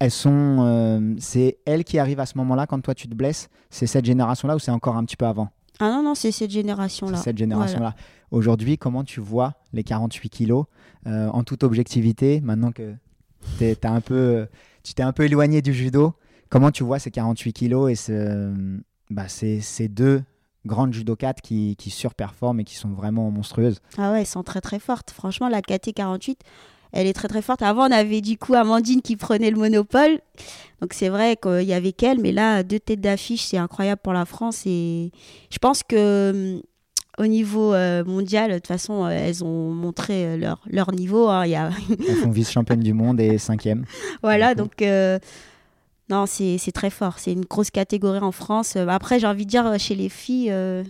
[0.00, 3.48] elles sont, euh, c'est elle qui arrive à ce moment-là quand toi tu te blesses?
[3.70, 5.48] C'est cette génération-là ou c'est encore un petit peu avant?
[5.80, 7.18] Ah non non, c'est cette génération-là.
[7.18, 7.94] Cette génération-là.
[8.30, 10.66] Aujourd'hui, comment tu vois les 48 kilos
[11.06, 12.94] en toute objectivité maintenant que
[13.60, 14.46] es, un peu,
[14.82, 16.14] tu t'es un peu éloigné du judo
[16.48, 18.52] Comment tu vois ces 48 kilos et ce,
[19.10, 20.22] bah, ces, ces deux
[20.66, 23.80] grandes judokates qui, qui surperforment et qui sont vraiment monstrueuses.
[23.98, 25.10] Ah ouais, elles sont très très fortes.
[25.10, 26.36] Franchement, la KT48,
[26.92, 27.62] elle est très très forte.
[27.62, 30.20] Avant, on avait du coup Amandine qui prenait le monopole.
[30.80, 34.12] Donc c'est vrai qu'il y avait qu'elle, mais là, deux têtes d'affiche, c'est incroyable pour
[34.12, 34.62] la France.
[34.66, 35.10] Et
[35.50, 36.62] je pense que hum,
[37.18, 41.28] au niveau euh, mondial, de toute façon, euh, elles ont montré euh, leur, leur niveau.
[41.28, 41.46] Hein.
[41.46, 41.70] Y a...
[42.08, 43.84] elles sont vice-championnes du monde et cinquième.
[44.22, 44.82] Voilà, donc
[46.10, 47.18] non, c'est très fort.
[47.18, 48.76] C'est une grosse catégorie en France.
[48.76, 50.84] Euh, après, j'ai envie de dire, euh, chez les filles, euh,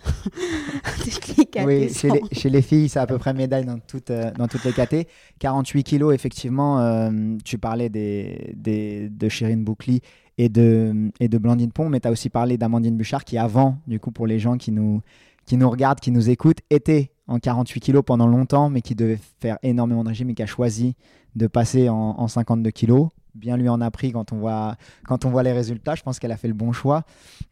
[1.64, 1.88] oui,
[2.32, 5.06] chez les, filles, c'est à peu près médaille dans, toutes dans toutes les catés.
[5.38, 7.10] 48 kilos, effectivement,
[7.44, 10.00] tu parlais des, des, de Chérine Boucli
[10.36, 13.78] et de, et de Blandine Pont, mais tu as aussi parlé d'Amandine Bouchard qui, avant,
[13.86, 15.00] du coup, pour les gens qui nous,
[15.46, 19.20] qui nous regardent, qui nous écoutent, était en 48 kilos pendant longtemps, mais qui devait
[19.38, 20.96] faire énormément de régime et qui a choisi
[21.36, 25.24] de passer en, en 52 kilos bien lui en a pris quand on voit, quand
[25.24, 25.94] on voit les résultats.
[25.94, 27.02] Je pense qu'elle a fait le bon choix.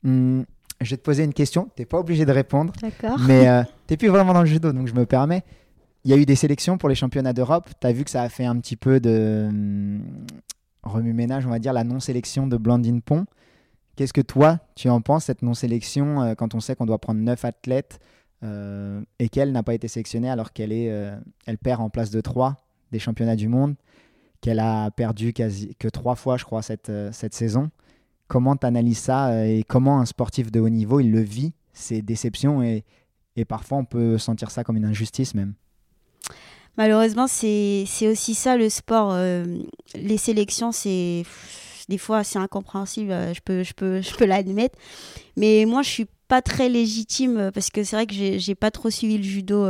[0.05, 0.45] Hum,
[0.81, 1.69] je vais te poser une question.
[1.77, 2.73] Tu n'es pas obligé de répondre.
[2.81, 3.19] D'accord.
[3.27, 5.43] Mais euh, tu n'es plus vraiment dans le judo, donc je me permets.
[6.05, 7.69] Il y a eu des sélections pour les championnats d'Europe.
[7.81, 10.03] Tu as vu que ça a fait un petit peu de hum,
[10.83, 13.27] remue-ménage, on va dire, la non-sélection de Blandine Pont.
[13.95, 17.21] Qu'est-ce que toi, tu en penses, cette non-sélection, euh, quand on sait qu'on doit prendre
[17.21, 18.01] 9 athlètes
[18.43, 20.91] euh, et qu'elle n'a pas été sélectionnée alors qu'elle est,
[21.47, 22.57] elle perd en place de 3
[22.91, 23.75] des championnats du monde?
[24.43, 27.71] Qu'elle a perdu quasi que trois fois, je crois, cette, euh, cette saison.
[28.27, 31.53] Comment tu analyses ça euh, et comment un sportif de haut niveau, il le vit,
[31.73, 32.85] ces déceptions et,
[33.37, 35.55] et parfois on peut sentir ça comme une injustice même?
[36.77, 39.13] Malheureusement, c'est aussi ça le sport.
[39.13, 39.45] Euh,
[39.95, 41.23] les sélections, c'est
[41.89, 44.79] des fois c'est incompréhensible, je peux, je peux, je peux l'admettre.
[45.37, 48.89] Mais moi, je suis pas très légitime parce que c'est vrai que j'ai pas trop
[48.89, 49.67] suivi le judo.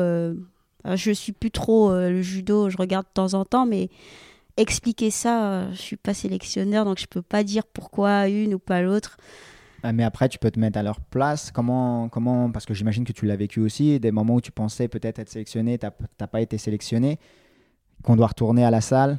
[0.85, 3.91] je suis plus trop le judo, je regarde de temps en temps, mais
[4.57, 8.59] expliquer ça, euh, je suis pas sélectionneur, donc je peux pas dire pourquoi une ou
[8.59, 9.17] pas l'autre.
[9.83, 11.51] Ah, mais après, tu peux te mettre à leur place.
[11.51, 14.87] Comment, comment parce que j'imagine que tu l'as vécu aussi, des moments où tu pensais
[14.87, 15.87] peut-être être sélectionné, tu
[16.21, 17.19] n'as pas été sélectionné,
[18.05, 19.19] qu'on doit retourner à la salle.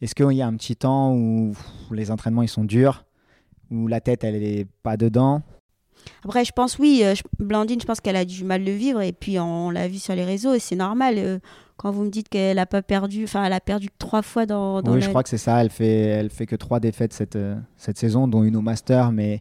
[0.00, 1.54] Est-ce qu'il y a un petit temps où
[1.92, 3.04] les entraînements ils sont durs,
[3.70, 5.42] où la tête elle est pas dedans?
[6.24, 9.00] Après, je pense, oui, euh, Blandine, je pense qu'elle a du mal de vivre.
[9.02, 11.40] Et puis, on, l'a vu sur les réseaux, et c'est normal.
[11.72, 14.46] Euh, quand vous me dites qu'elle a pas perdu, enfin elle a perdu trois fois
[14.46, 14.82] dans.
[14.82, 15.60] dans oui, je crois que c'est ça.
[15.62, 19.12] Elle fait, elle fait que trois défaites cette, euh, cette saison, dont une au Master,
[19.12, 19.40] mais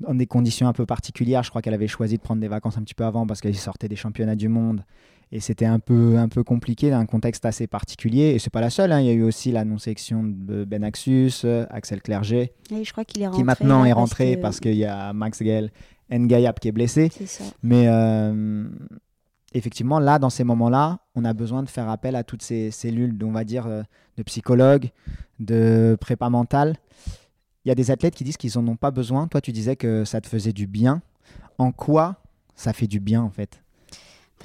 [0.00, 1.42] dans des conditions un peu particulières.
[1.42, 3.56] Je crois qu'elle avait choisi de prendre des vacances un petit peu avant parce qu'elle
[3.56, 4.84] sortait des championnats du monde
[5.30, 8.30] et c'était un peu, un peu compliqué dans un contexte assez particulier.
[8.34, 8.92] Et c'est pas la seule.
[8.92, 9.00] Hein.
[9.00, 13.22] Il y a eu aussi la non-sélection de Ben Axus, Axel Clerget, je crois qu'il
[13.22, 15.70] est qui maintenant est rentré parce qu'il y a Max Gell
[16.10, 17.10] Ngayap qui est blessé.
[17.26, 17.44] ça.
[17.62, 18.64] Mais euh,
[19.58, 23.16] effectivement, là, dans ces moments-là, on a besoin de faire appel à toutes ces cellules,
[23.22, 23.82] on va dire, euh,
[24.16, 24.90] de psychologues,
[25.40, 26.76] de prépa mentale.
[27.64, 29.28] Il y a des athlètes qui disent qu'ils n'en ont pas besoin.
[29.28, 31.02] Toi, tu disais que ça te faisait du bien.
[31.58, 32.16] En quoi
[32.54, 33.62] ça fait du bien, en fait?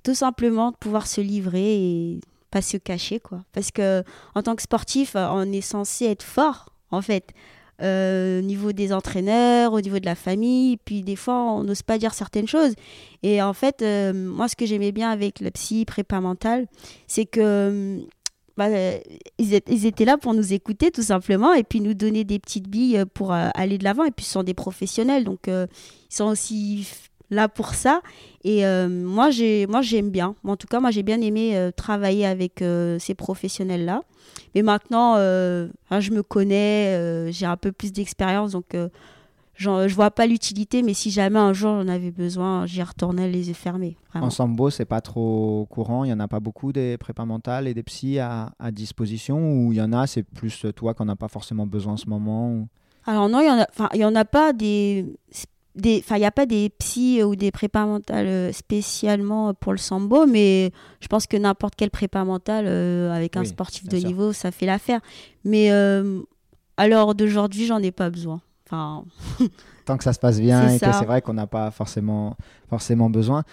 [0.03, 2.19] Tout simplement de pouvoir se livrer et
[2.53, 3.43] pas se cacher quoi.
[3.51, 4.03] Parce que
[4.35, 7.33] en tant que sportif, on est censé être fort en fait.
[7.81, 11.81] Euh, au niveau des entraîneurs, au niveau de la famille, puis des fois on n'ose
[11.81, 12.73] pas dire certaines choses.
[13.23, 16.67] Et en fait, euh, moi ce que j'aimais bien avec le psy prépa mental,
[17.07, 17.99] c'est que
[18.57, 18.67] bah,
[19.39, 23.03] ils, étaient là pour nous écouter tout simplement et puis nous donner des petites billes
[23.15, 24.03] pour aller de l'avant.
[24.03, 25.67] Et puis ce sont des professionnels, donc ils
[26.09, 26.87] sont aussi
[27.33, 28.01] là pour ça.
[28.43, 30.35] Et euh, moi, j'ai, moi, j'aime bien.
[30.43, 34.03] En tout cas, moi, j'ai bien aimé euh, travailler avec euh, ces professionnels-là.
[34.55, 38.75] Mais maintenant, je me connais, j'ai un peu plus d'expérience, donc
[39.55, 40.83] je je vois pas l'utilité.
[40.83, 43.97] Mais si jamais un jour j'en avais besoin, j'y retournais les yeux fermés.
[44.13, 46.03] En Sambo, c'est pas trop courant.
[46.03, 49.39] Il y en a pas beaucoup des prépas mentales et des psys à, à disposition.
[49.39, 52.07] Ou il y en a, c'est plus toi qu'on n'a pas forcément besoin en ce
[52.07, 52.67] moment.
[53.05, 53.67] Alors non, il y en a.
[53.69, 55.05] Enfin, il y en a pas des
[55.75, 59.79] Enfin, il n'y a pas des psys ou des prépas mentales euh, spécialement pour le
[59.79, 64.33] sambo, mais je pense que n'importe quel prépa mental euh, avec un sportif de niveau,
[64.33, 65.01] ça fait l'affaire.
[65.43, 66.21] Mais euh,
[66.77, 68.41] à l'heure d'aujourd'hui, j'en ai pas besoin.
[68.67, 69.03] Enfin...
[69.85, 72.37] Tant que ça se passe bien et que c'est vrai qu'on n'a pas forcément,
[72.69, 73.43] forcément besoin.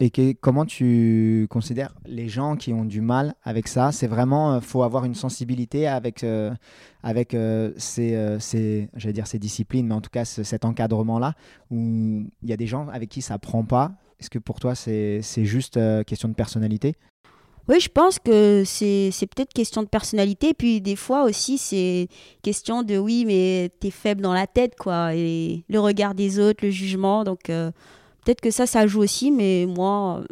[0.00, 4.58] Et comment tu considères les gens qui ont du mal avec ça C'est vraiment, il
[4.58, 6.52] euh, faut avoir une sensibilité avec, euh,
[7.02, 11.34] avec euh, ces, ces, dire ces disciplines, mais en tout cas cet encadrement-là,
[11.70, 13.92] où il y a des gens avec qui ça prend pas.
[14.20, 16.94] Est-ce que pour toi c'est juste question de personnalité?
[17.68, 20.54] Oui, je pense que c'est peut-être question de personnalité.
[20.54, 22.08] Puis des fois aussi, c'est
[22.40, 25.14] question de oui, mais tu es faible dans la tête, quoi.
[25.14, 27.24] Et le regard des autres, le jugement.
[27.24, 27.50] Donc,
[28.28, 30.22] Peut-être que ça, ça joue aussi, mais moi,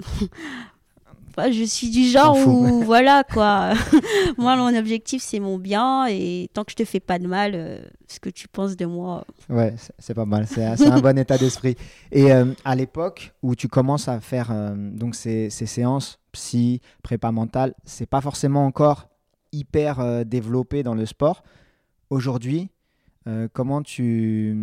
[1.50, 3.72] je suis du genre où, voilà, quoi.
[4.36, 7.52] moi, mon objectif, c'est mon bien, et tant que je te fais pas de mal,
[7.54, 9.24] euh, ce que tu penses de moi.
[9.48, 11.74] Ouais, c'est pas mal, c'est un bon état d'esprit.
[12.12, 16.82] Et euh, à l'époque où tu commences à faire euh, donc ces, ces, séances psy,
[17.02, 19.08] prépa mentale, c'est pas forcément encore
[19.52, 21.44] hyper développé dans le sport.
[22.10, 22.68] Aujourd'hui,
[23.26, 24.56] euh, comment tu,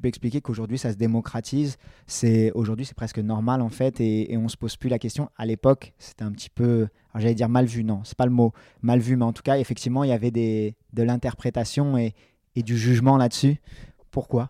[0.00, 1.76] peux expliquer qu'aujourd'hui ça se démocratise?
[2.06, 5.30] C'est aujourd'hui c'est presque normal en fait et, et on se pose plus la question.
[5.36, 8.52] À l'époque c'était un petit peu, j'allais dire mal vu, non, c'est pas le mot
[8.82, 12.14] mal vu, mais en tout cas effectivement il y avait de l'interprétation et
[12.56, 13.56] du jugement là-dessus.
[14.10, 14.48] Pourquoi?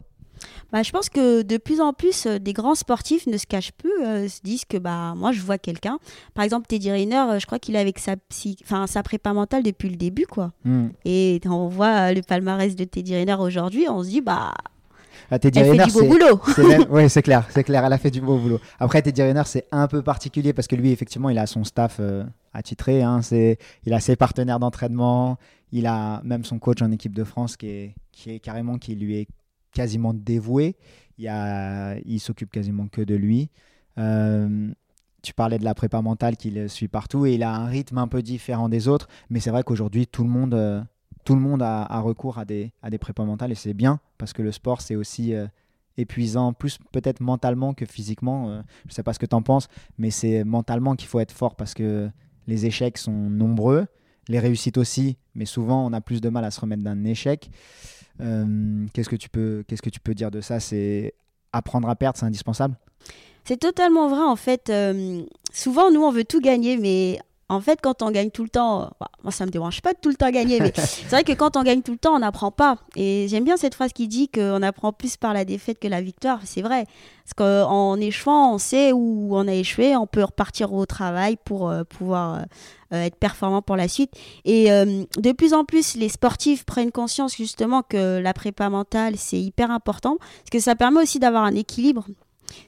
[0.72, 3.72] Bah, je pense que de plus en plus, euh, des grands sportifs ne se cachent
[3.72, 5.98] plus, euh, se disent que bah, moi, je vois quelqu'un.
[6.34, 8.56] Par exemple, Teddy Riner, euh, je crois qu'il est avec sa, psy...
[8.62, 10.26] enfin, sa prépa mentale depuis le début.
[10.26, 10.52] quoi.
[10.64, 10.88] Hmm.
[11.04, 14.54] Et on voit le palmarès de Teddy Riner aujourd'hui, on se dit, bah.
[15.30, 16.40] Ah, Teddy elle fait du beau boulot.
[16.90, 18.60] oui, c'est clair, c'est clair, elle a fait du beau boulot.
[18.78, 22.00] Après, Teddy Riner, c'est un peu particulier parce que lui, effectivement, il a son staff
[22.54, 23.02] attitré.
[23.02, 25.38] Hein, il a ses partenaires d'entraînement,
[25.72, 28.94] il a même son coach en équipe de France qui est, qui est carrément qui
[28.94, 29.28] lui est
[29.72, 30.76] quasiment dévoué.
[31.18, 33.50] Il, s'occupe quasiment que de lui.
[33.98, 34.70] Euh,
[35.22, 38.08] tu parlais de la prépa mentale qu'il suit partout et il a un rythme un
[38.08, 39.08] peu différent des autres.
[39.30, 40.80] Mais c'est vrai qu'aujourd'hui, tout le monde, euh,
[41.24, 44.42] tout le monde a, recours à des, à des mentales et c'est bien parce que
[44.42, 45.46] le sport, c'est aussi euh,
[45.96, 48.62] épuisant, plus peut-être mentalement que physiquement.
[48.84, 51.32] je ne sais pas ce que tu en penses, mais c'est mentalement qu'il faut être
[51.32, 52.08] fort parce que
[52.46, 53.86] les échecs sont nombreux,
[54.28, 57.50] les réussites aussi, mais souvent on a plus de mal à se remettre d'un échec.
[58.20, 60.60] Euh, qu'est-ce que tu peux qu'est-ce que tu peux dire de ça?
[60.60, 61.14] C'est
[61.52, 62.76] apprendre à perdre, c'est indispensable?
[63.44, 64.70] C'est totalement vrai en fait.
[64.70, 67.18] Euh, souvent nous on veut tout gagner, mais
[67.50, 69.98] en fait, quand on gagne tout le temps, bah, moi ça me dérange pas de
[69.98, 72.18] tout le temps gagner, mais c'est vrai que quand on gagne tout le temps, on
[72.18, 72.76] n'apprend pas.
[72.94, 76.02] Et j'aime bien cette phrase qui dit qu'on apprend plus par la défaite que la
[76.02, 76.40] victoire.
[76.44, 76.84] C'est vrai.
[77.24, 81.70] Parce qu'en échouant, on sait où on a échoué, on peut repartir au travail pour
[81.70, 82.44] euh, pouvoir
[82.92, 84.12] euh, être performant pour la suite.
[84.44, 89.14] Et euh, de plus en plus, les sportifs prennent conscience justement que la prépa mentale,
[89.16, 92.06] c'est hyper important, parce que ça permet aussi d'avoir un équilibre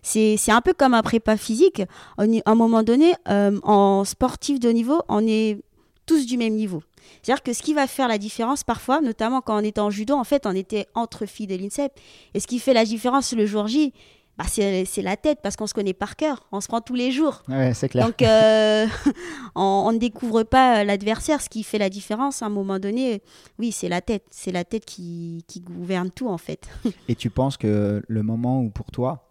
[0.02, 1.82] c'est un peu comme un prépa physique.
[2.18, 5.58] À un moment donné, euh, en sportif de niveau, on est
[6.06, 6.82] tous du même niveau.
[7.22, 10.14] C'est-à-dire que ce qui va faire la différence parfois, notamment quand on était en judo,
[10.14, 11.92] en fait, on était entre filles de l'INSEP.
[12.34, 13.92] Et ce qui fait la différence le jour J,
[14.38, 16.46] bah, c'est la tête parce qu'on se connaît par cœur.
[16.50, 17.42] On se prend tous les jours.
[17.48, 18.06] Ouais, c'est clair.
[18.06, 18.86] Donc, euh,
[19.54, 21.42] on, ne découvre pas l'adversaire.
[21.42, 23.22] Ce qui fait la différence à un moment donné,
[23.58, 24.24] oui, c'est la tête.
[24.30, 26.68] C'est la tête qui, qui gouverne tout, en fait.
[27.08, 29.29] Et tu penses que le moment où, pour toi,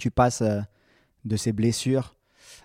[0.00, 0.60] tu passes euh,
[1.24, 2.16] de ces blessures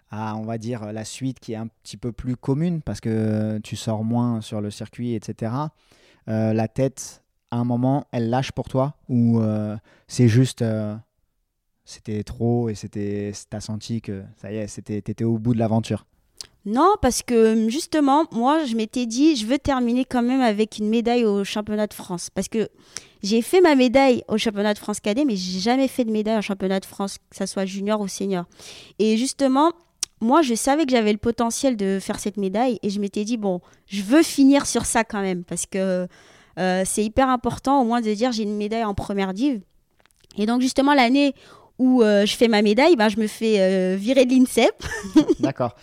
[0.09, 3.59] à, on va dire, la suite qui est un petit peu plus commune parce que
[3.63, 5.51] tu sors moins sur le circuit, etc.
[6.29, 9.75] Euh, la tête, à un moment, elle lâche pour toi ou euh,
[10.07, 10.63] c'est juste,
[11.83, 15.59] c'était trop et c'était, t'as senti que ça y est, c'était, t'étais au bout de
[15.59, 16.05] l'aventure?
[16.65, 20.89] Non, parce que justement, moi, je m'étais dit, je veux terminer quand même avec une
[20.89, 22.29] médaille au championnat de France.
[22.33, 22.69] Parce que
[23.21, 26.39] j'ai fait ma médaille au championnat de France cadet, mais j'ai jamais fait de médaille
[26.39, 28.45] au championnat de France, que ce soit junior ou senior.
[28.97, 29.73] Et justement,
[30.21, 33.37] moi, je savais que j'avais le potentiel de faire cette médaille et je m'étais dit,
[33.37, 36.07] bon, je veux finir sur ça quand même parce que
[36.57, 39.61] euh, c'est hyper important au moins de dire j'ai une médaille en première div.
[40.37, 41.35] Et donc, justement, l'année
[41.77, 44.83] où euh, je fais ma médaille, ben, je me fais euh, virer de l'INSEP.
[45.39, 45.75] D'accord.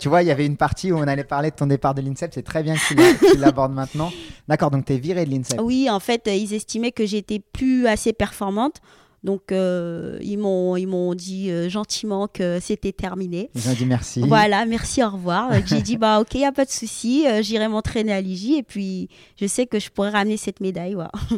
[0.00, 2.02] tu vois, il y avait une partie où on allait parler de ton départ de
[2.02, 2.32] l'INSEP.
[2.34, 4.10] C'est très bien que tu l'abordes maintenant.
[4.46, 5.60] D'accord, donc tu es viré de l'INSEP.
[5.62, 8.80] Oui, en fait, ils estimaient que j'étais plus assez performante.
[9.24, 13.50] Donc, euh, ils m'ont ils m'ont dit euh, gentiment que c'était terminé.
[13.54, 14.20] Ils ont dit merci.
[14.20, 15.50] Voilà, merci, au revoir.
[15.66, 18.52] J'ai dit bah ok, il y a pas de souci, euh, j'irai m'entraîner à l'IJ
[18.52, 19.08] et puis
[19.40, 20.96] je sais que je pourrais ramener cette médaille.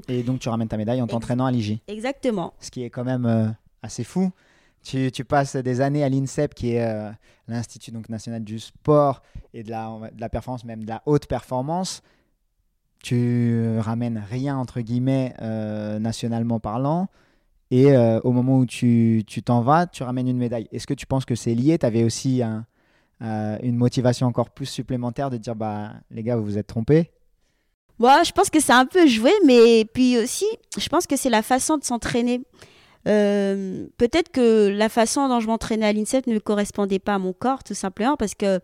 [0.08, 1.78] Et donc tu ramènes ta médaille en t'entraînant à l'IJ.
[1.88, 2.52] Exactement.
[2.60, 4.30] Ce qui est quand même assez fou.
[4.82, 7.12] Tu, tu, passes des années à l'INSEP, qui est
[7.48, 9.20] l'Institut donc national du sport
[9.52, 12.02] et de la, de la performance, même de la haute performance.
[13.02, 15.34] Tu ramènes rien entre guillemets
[16.00, 17.08] nationalement parlant.
[17.70, 20.66] Et euh, au moment où tu t'en vas, tu ramènes une médaille.
[20.72, 21.78] Est-ce que tu penses que c'est lié?
[21.78, 22.66] Tu avais aussi un,
[23.22, 27.10] euh, une motivation encore plus supplémentaire de dire bah, les gars, vous vous êtes trompés?
[27.98, 31.30] Moi, je pense que c'est un peu joué, mais puis aussi, je pense que c'est
[31.30, 32.40] la façon de s'entraîner.
[33.08, 37.32] Euh, peut-être que la façon dont je m'entraînais à l'INSEP ne correspondait pas à mon
[37.32, 38.60] corps, tout simplement, parce que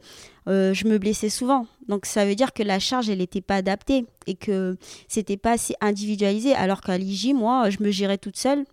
[0.47, 1.67] je me blessais souvent.
[1.89, 4.77] Donc ça veut dire que la charge, elle n'était pas adaptée et que
[5.09, 6.55] c'était pas assez individualisé.
[6.55, 8.65] Alors qu'à l'IJ, moi, je me gérais toute seule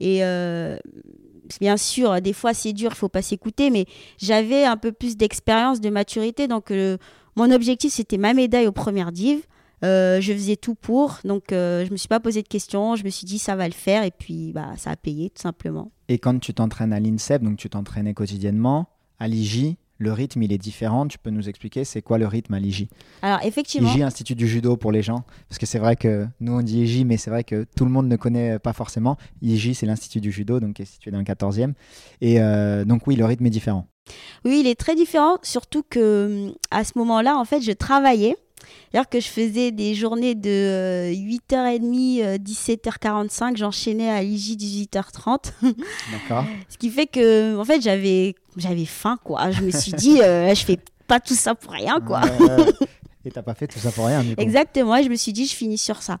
[0.00, 0.78] et euh,
[1.60, 3.86] bien sûr, des fois c'est dur, il faut pas s'écouter, mais
[4.18, 6.48] j'avais un peu plus d'expérience, de maturité.
[6.48, 6.96] Donc euh,
[7.36, 9.42] mon objectif c'était ma médaille aux premières dives.
[9.84, 12.96] Euh, je faisais tout pour, donc je me suis pas posé de questions.
[12.96, 15.42] Je me suis dit ça va le faire et puis bah ça a payé tout
[15.42, 15.90] simplement.
[16.08, 18.88] Et quand tu t'entraînes à l'INSEP, donc tu t'entraînais quotidiennement
[19.18, 21.06] à l'IJ, le rythme, il est différent.
[21.06, 22.88] Tu peux nous expliquer c'est quoi le rythme à l'IJ
[23.20, 23.92] Alors, effectivement.
[23.92, 25.24] IJ, Institut du judo pour les gens.
[25.48, 27.90] Parce que c'est vrai que nous, on dit IJ, mais c'est vrai que tout le
[27.90, 29.18] monde ne connaît pas forcément.
[29.42, 31.74] IJ, c'est l'Institut du judo, donc qui est situé dans le 14e.
[32.22, 33.86] Et euh, donc, oui, le rythme est différent.
[34.46, 38.36] Oui, il est très différent, surtout que à ce moment-là, en fait, je travaillais.
[38.90, 45.52] C'est-à-dire que je faisais des journées de 8h30, 17h45, j'enchaînais à l'IJ 18h30.
[46.12, 46.44] D'accord.
[46.68, 49.50] Ce qui fait que, en fait, j'avais, j'avais faim, quoi.
[49.50, 52.20] Je me suis dit, euh, je fais pas tout ça pour rien, quoi.
[53.24, 54.42] et t'as pas fait tout ça pour rien, du coup.
[54.42, 56.18] Exactement, et je me suis dit, je finis sur ça.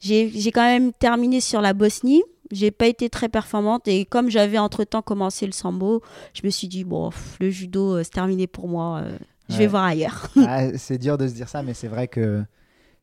[0.00, 2.22] J'ai, j'ai quand même terminé sur la Bosnie.
[2.50, 6.66] J'ai pas été très performante et comme j'avais entre-temps commencé le sambo, je me suis
[6.66, 9.02] dit, bon, le judo, euh, c'est terminé pour moi.
[9.48, 10.28] Je vais voir ailleurs.
[10.46, 12.44] Ah, c'est dur de se dire ça, mais c'est vrai que,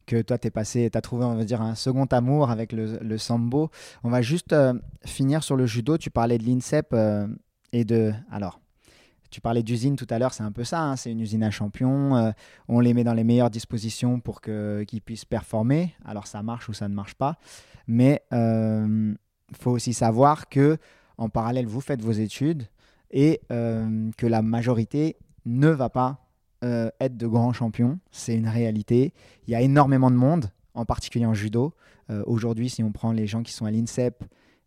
[0.06, 2.72] que toi, tu es passé, tu as trouvé, on va dire, un second amour avec
[2.72, 3.70] le, le sambo.
[4.04, 4.74] On va juste euh,
[5.06, 5.98] finir sur le judo.
[5.98, 7.28] Tu parlais de l'INSEP euh,
[7.72, 8.14] et de.
[8.32, 8.60] Alors,
[9.32, 10.96] tu parlais d'usine tout à l'heure, c'est un peu ça, hein.
[10.96, 12.16] c'est une usine à champions.
[12.16, 12.32] Euh,
[12.68, 15.94] on les met dans les meilleures dispositions pour qu'ils puissent performer.
[16.06, 17.38] Alors, ça marche ou ça ne marche pas.
[17.88, 20.78] Mais il faut aussi savoir que
[21.18, 22.68] en parallèle, vous faites vos études
[23.12, 26.25] et que la majorité ne va pas
[26.64, 29.14] euh, être de grands champions, c'est une réalité.
[29.48, 31.74] Il y a énormément de monde, en particulier en judo.
[32.10, 34.24] Euh, aujourd'hui, si on prend les gens qui sont à l'INSEP,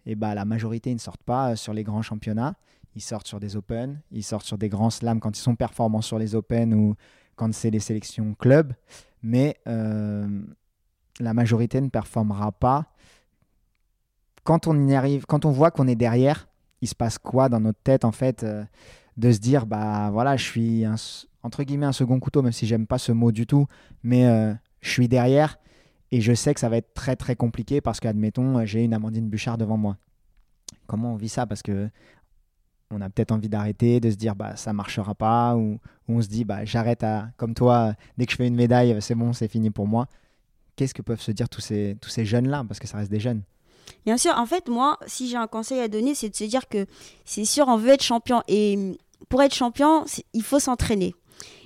[0.06, 2.56] eh bah, la majorité ne sortent pas euh, sur les grands championnats.
[2.94, 6.02] Ils sortent sur des Open, ils sortent sur des grands slams quand ils sont performants
[6.02, 6.94] sur les Open ou
[7.36, 8.74] quand c'est les sélections club.
[9.22, 12.86] Mais la majorité ne performera pas.
[14.44, 16.48] Quand on y arrive, quand on voit qu'on est derrière,
[16.80, 18.44] il se passe quoi dans notre tête en fait
[19.16, 20.96] de se dire bah voilà je suis un,
[21.42, 23.66] entre guillemets un second couteau, même si j'aime pas ce mot du tout,
[24.02, 25.58] mais euh, je suis derrière
[26.10, 29.28] et je sais que ça va être très très compliqué parce qu'admettons, j'ai une Amandine
[29.28, 29.96] Bouchard devant moi.
[30.86, 31.46] Comment on vit ça?
[31.46, 31.88] Parce que
[32.90, 36.28] on a peut-être envie d'arrêter, de se dire bah ça marchera pas, ou, on se
[36.28, 39.48] dit bah j'arrête à comme toi, dès que je fais une médaille, c'est bon, c'est
[39.48, 40.06] fini pour moi.
[40.76, 42.64] Qu'est-ce que peuvent se dire tous ces, tous ces jeunes-là?
[42.66, 43.42] Parce que ça reste des jeunes.
[44.06, 46.68] Bien sûr, en fait, moi, si j'ai un conseil à donner, c'est de se dire
[46.68, 46.86] que
[47.24, 48.42] c'est sûr, on veut être champion.
[48.46, 48.96] Et
[49.28, 51.14] pour être champion, il faut s'entraîner.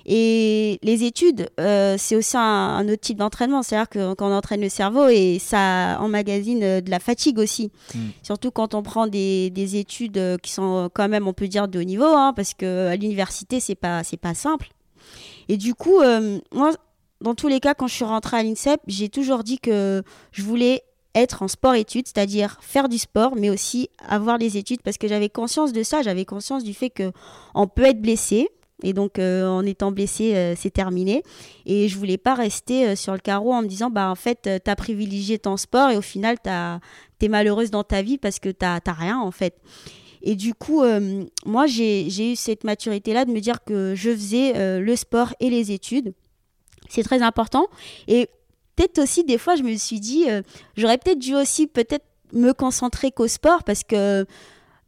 [0.05, 3.63] Et les études, euh, c'est aussi un, autre type d'entraînement.
[3.63, 7.71] C'est-à-dire que quand on entraîne le cerveau et ça emmagasine euh, de la fatigue aussi.
[7.93, 8.09] Hmm.
[8.21, 11.67] Surtout quand on prend des, des, études euh, qui sont quand même, on peut dire,
[11.67, 14.69] de haut niveau, hein, parce qu'à l'université, c'est pas, c'est pas simple.
[15.49, 15.99] Et du coup,
[16.53, 16.71] moi,
[17.19, 20.01] dans tous les cas, quand je suis rentrée à l'INSEP, j'ai toujours dit que
[20.31, 20.83] je voulais
[21.15, 25.29] être en sport-études, c'est-à-dire faire du sport, mais aussi avoir les études, parce que j'avais
[25.29, 27.11] conscience de ça, j'avais conscience du fait que
[27.53, 28.49] on peut être blessé,
[28.83, 31.23] et donc, euh, en étant blessé, euh, c'est terminé.
[31.65, 34.49] Et je voulais pas rester euh, sur le carreau en me disant, bah en fait,
[34.63, 38.39] tu as privilégié ton sport et au final, tu es malheureuse dans ta vie parce
[38.39, 39.55] que tu n'as rien, en fait.
[40.21, 40.83] Et du coup,
[41.45, 45.73] moi, j'ai eu cette maturité-là de me dire que je faisais le sport et les
[45.73, 46.13] études.
[46.87, 47.67] C'est très important.
[48.07, 48.29] Et
[48.77, 50.27] peut-être aussi, des fois, je me suis dit,
[50.77, 54.25] j'aurais peut-être dû aussi peut-être me concentrer qu'au sport parce que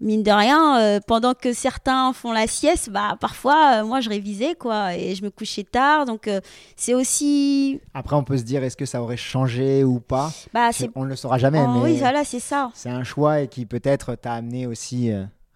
[0.01, 4.09] mine de rien, euh, pendant que certains font la sieste, bah parfois euh, moi je
[4.09, 6.05] révisais quoi et je me couchais tard.
[6.05, 6.41] Donc euh,
[6.75, 7.79] c'est aussi.
[7.93, 10.31] Après, on peut se dire est-ce que ça aurait changé ou pas?
[10.53, 10.89] Bah C'est-.
[10.95, 12.71] On ne le saura jamais, Oh, mais Oui, voilà, c'est ça.
[12.73, 15.11] c'est un choix et qui peut-être t'a amené aussi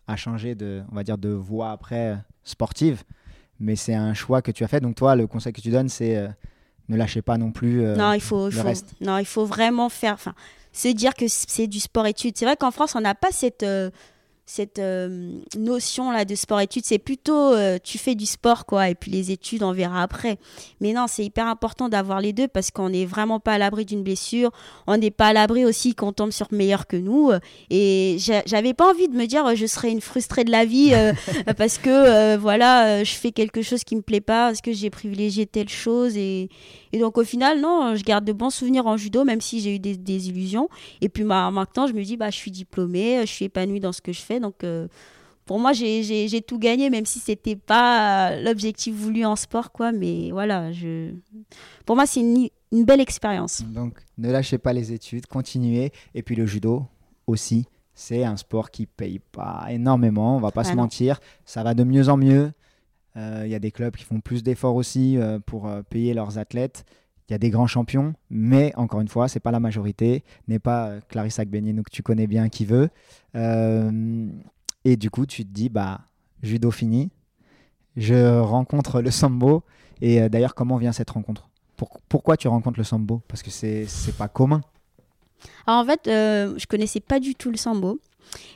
[0.08, 3.04] à changer de, on va dire, de voie après sportive.
[3.60, 4.80] Mais c'est un choix que tu as fait.
[4.80, 6.28] Donc toi, le conseil que tu donnes, c'est
[6.88, 7.82] ne lâchez pas non plus.
[7.84, 8.94] non, il faut, il le faut- reste.
[9.02, 10.34] non, il faut vraiment faire, enfin,
[10.72, 12.38] se dire que c'est du sport-études.
[12.38, 13.66] C'est vrai qu'en France, on n'a pas cette,
[14.50, 16.84] cette euh, notion là de sport-études.
[16.84, 20.39] C'est plutôt, euh, tu fais du sport quoi, et puis les études, on verra après.
[20.82, 23.86] Mais non, c'est hyper important d'avoir les deux parce qu'on n'est vraiment pas à l'abri
[23.86, 24.50] d'une blessure.
[24.88, 27.30] On n'est pas à l'abri aussi qu'on tombe sur meilleur que nous.
[27.70, 30.95] Et j'a- j'avais pas envie de me dire, je serais une frustrée de la vie
[30.95, 31.14] euh,
[31.58, 35.45] parce que voilà, je fais quelque chose qui me plaît pas, parce que j'ai privilégié
[35.45, 36.50] telle chose et
[36.91, 39.76] et donc au final, non, je garde de bons souvenirs en judo, même si j'ai
[39.76, 40.70] eu des, des illusions.
[41.02, 43.91] Et puis bah, maintenant, je me dis, bah, je suis diplômée, je suis épanouie dans
[43.91, 44.39] ce que je fais.
[44.40, 44.88] Donc euh,
[45.46, 49.92] pour moi, j'ai- tout gagné, même si c'était pas euh, l'objectif voulu en sport, quoi.
[49.92, 51.12] Mais voilà, je...
[51.86, 53.64] pour moi, c'est une, une belle expérience.
[53.64, 55.92] Donc ne lâchez pas les études, continuez.
[56.14, 56.86] Et puis le judo
[57.28, 60.84] aussi, c'est un sport qui paye pas énormément, on va pas Ah se non.
[60.84, 61.20] mentir.
[61.46, 62.52] Ça va de mieux en mieux.
[63.18, 66.14] Euh, Il y a des clubs qui font plus d'efforts aussi euh, pour euh, payer
[66.14, 66.86] leurs athlètes.
[67.30, 70.24] Il y a des grands champions, mais encore une fois, c'est pas la majorité.
[70.48, 72.90] N'est pas euh, Clarissa Agbenienou que tu connais bien qui veut.
[73.36, 74.28] Euh,
[74.84, 76.02] et du coup, tu te dis, bah,
[76.42, 77.12] judo fini.
[77.96, 79.64] Je rencontre le sambo.
[80.02, 81.50] Et euh, d'ailleurs, comment vient cette rencontre?
[81.78, 83.22] Pour- Pourquoi tu rencontres le sambo?
[83.28, 84.62] Parce que c'est c'est pas commun.
[85.68, 88.00] Alors en fait, euh, je connaissais pas du tout le sambo.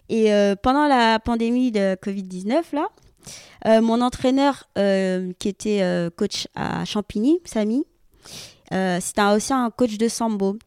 [0.10, 0.30] Et
[0.62, 7.84] pendant la pandémie de Covid-19, là, mon entraîneur, qui était coach à Champigny, Samy,
[8.74, 10.58] euh, un- aussi un coach de sambo.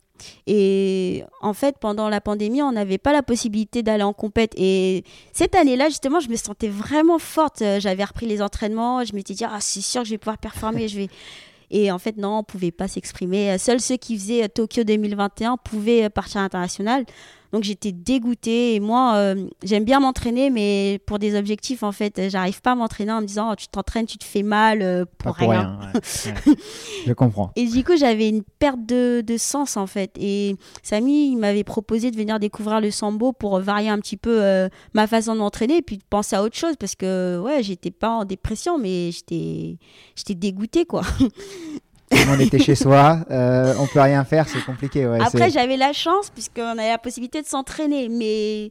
[0.46, 4.52] Et en fait, pendant la pandémie, on n'avait pas la possibilité d'aller en compète.
[4.56, 7.60] Et cette année-là, justement, je me sentais vraiment forte.
[7.62, 9.04] Euh, J'avais repris les entraînements.
[9.04, 10.88] Je m'étais dit, ah, c'est sûr que je vais pouvoir performer.
[10.88, 11.08] je vais...
[11.70, 13.50] Et en fait, non, on pouvait pas s'exprimer.
[13.52, 17.04] Euh, Seuls ceux qui faisaient Tokyo 2021 pouvaient partir à l'international.
[17.56, 18.74] Donc j'étais dégoûtée.
[18.74, 22.74] Et moi, euh, j'aime bien m'entraîner, mais pour des objectifs, en fait, j'arrive pas à
[22.74, 25.78] m'entraîner en me disant, oh, tu t'entraînes, tu te fais mal euh, pour, rien.
[25.94, 26.00] ouais.
[26.44, 26.56] Ouais.
[27.06, 27.52] Je comprends.
[27.56, 30.10] Et du coup, j'avais une perte de, de sens en fait.
[30.20, 34.42] Et Samy, il m'avait proposé de venir découvrir le sambo pour varier un petit peu
[34.42, 37.62] euh, ma façon de m'entraîner et puis de penser à autre chose parce que ouais,
[37.62, 39.78] j'étais pas en dépression, mais j'étais,
[40.14, 41.00] j'étais dégoûtée quoi.
[42.10, 45.06] Tout le monde était chez soi, euh, on peut rien faire, c'est compliqué.
[45.06, 48.70] ouais, Après, j'avais la chance puisqu'on avait la possibilité de s'entraîner, mais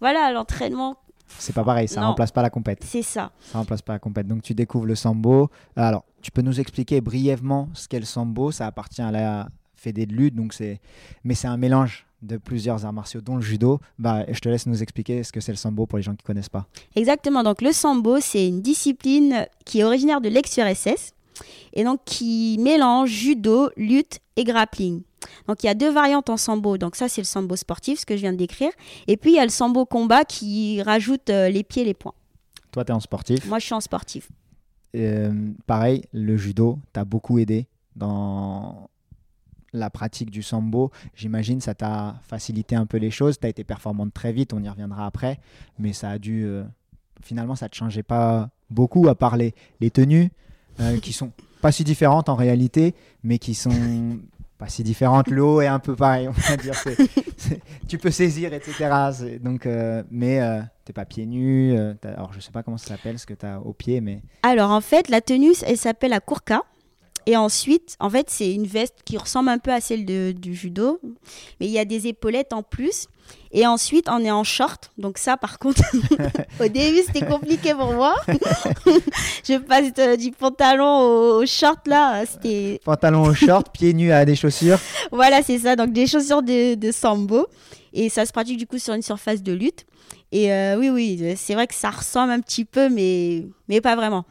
[0.00, 0.96] voilà, l'entraînement,
[1.38, 2.08] c'est pas pareil, ça Non.
[2.08, 2.84] remplace pas la compète.
[2.84, 3.30] c'est ça.
[3.40, 4.26] Ça remplace pas la compète.
[4.26, 5.48] Donc tu découvres le sambo.
[5.76, 10.04] Alors, tu peux nous expliquer brièvement ce qu'est le sambo Ça appartient à la fédé
[10.06, 10.80] de lutte, donc c'est,
[11.24, 13.80] mais c'est un mélange de plusieurs arts martiaux, dont le judo.
[13.98, 16.22] Bah, je te laisse nous expliquer ce que c'est le sambo pour les gens qui
[16.22, 16.66] connaissent pas.
[16.96, 17.42] Exactement.
[17.42, 21.14] Donc le sambo, c'est une discipline qui est originaire de l'ex-URSS
[21.72, 25.02] et donc qui mélange judo, lutte et grappling.
[25.46, 26.78] Donc il y a deux variantes en sambo.
[26.78, 28.72] Donc ça c'est le sambo sportif, ce que je viens de décrire.
[29.06, 31.94] Et puis il y a le sambo combat qui rajoute euh, les pieds et les
[31.94, 32.14] poings.
[32.70, 33.46] Toi, tu es en sportif?
[33.46, 34.30] Moi je suis en sportif.
[34.96, 37.66] Euh, pareil, le judo t'a beaucoup aidé
[37.96, 38.88] dans
[39.72, 40.90] la pratique du sambo.
[41.14, 43.38] J'imagine ça t'a facilité un peu les choses.
[43.38, 45.38] Tu as été performante très vite, on y reviendra après.
[45.78, 46.44] Mais ça a dû.
[46.44, 46.64] euh,
[47.22, 50.30] finalement, ça ne te changeait pas beaucoup, à part les, les tenues,
[50.80, 54.18] euh, qui sont pas si différentes en réalité, mais qui sont
[54.58, 55.28] pas si différentes.
[55.28, 56.74] L'eau est un peu pareil, on va dire.
[57.88, 59.38] tu peux saisir, etc.
[59.40, 61.72] Donc, euh, mais euh, t'es pas pieds nus.
[61.76, 64.00] euh, t'as- alors, je sais pas comment ça s'appelle, ce que tu as au pied,
[64.00, 64.22] mais.
[64.42, 66.62] Alors en fait la tenue elle s'appelle la kurka.
[67.26, 70.56] Et ensuite, en fait, c'est une veste qui ressemble un peu à celle de- du
[70.56, 70.98] judo,
[71.60, 73.06] mais il y a des épaulettes en plus.
[73.54, 74.90] Et ensuite, on est en short.
[74.96, 75.82] Donc ça, par contre,
[76.60, 78.14] au début, c'était compliqué pour moi.
[79.46, 82.24] je passe de- du pantalon au, au short là.
[82.26, 84.78] C'était Pantalon au short, pieds nus à des chaussures.
[85.10, 85.76] voilà, c'est ça.
[85.76, 87.46] Donc des chaussures de, de sambo.
[87.92, 89.84] Et ça se pratique du coup sur une surface de lutte.
[90.30, 93.96] Et euh, oui, oui, c'est vrai que ça ressemble un petit peu, mais, mais pas
[93.96, 94.24] vraiment.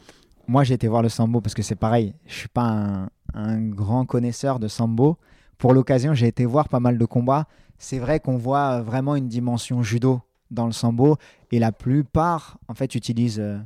[0.48, 2.16] Moi, j'ai été voir le sambo parce que c'est pareil.
[2.26, 5.18] Je suis pas un, un grand connaisseur de sambo.
[5.60, 7.46] Pour l'occasion, j'ai été voir pas mal de combats.
[7.82, 10.22] C'est vrai qu'on voit euh, vraiment une dimension judo
[10.52, 11.18] dans le sambo
[11.52, 13.58] et la plupart, en fait, utilisent euh,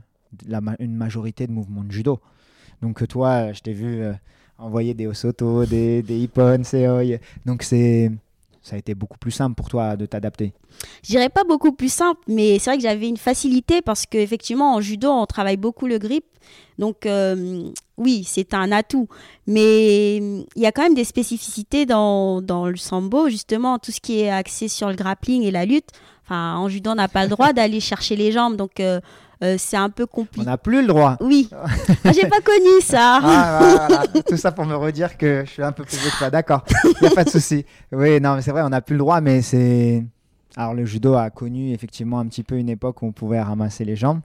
[0.80, 2.22] une majorité de mouvements de judo.
[2.82, 4.04] Donc euh, toi, je t'ai vu
[4.58, 7.20] envoyer des osoto, des, des ippon, seoi.
[7.46, 8.10] Donc c'est
[8.62, 10.54] ça a été beaucoup plus simple pour toi de t'adapter.
[11.04, 14.76] Je dirais pas beaucoup plus simple, mais c'est vrai que j'avais une facilité parce qu'effectivement,
[14.76, 16.26] en judo, on travaille beaucoup le grip.
[16.80, 17.06] Donc,
[17.98, 19.08] oui, c'est un atout.
[19.48, 23.92] Mais euh, il y a quand même des spécificités dans, dans le sambo, justement, tout
[23.92, 25.90] ce qui est axé sur le grappling et la lutte.
[26.26, 29.00] Enfin, en judo, on n'a pas le droit d'aller chercher les jambes, donc euh,
[29.44, 30.46] euh, c'est un peu On compliqué.
[30.46, 31.18] n'a plus le droit.
[31.22, 33.20] Oui, Moi, j'ai pas connu ça.
[33.24, 34.24] Ah, voilà, voilà.
[34.24, 36.30] Tout ça pour me redire que je suis un peu plus vieux que toi.
[36.30, 37.66] D'accord, il n'y a pas de souci.
[37.92, 40.04] Oui, non, mais c'est vrai, on n'a plus le droit, mais c'est.
[40.58, 43.84] Alors, le judo a connu effectivement un petit peu une époque où on pouvait ramasser
[43.84, 44.22] les jambes,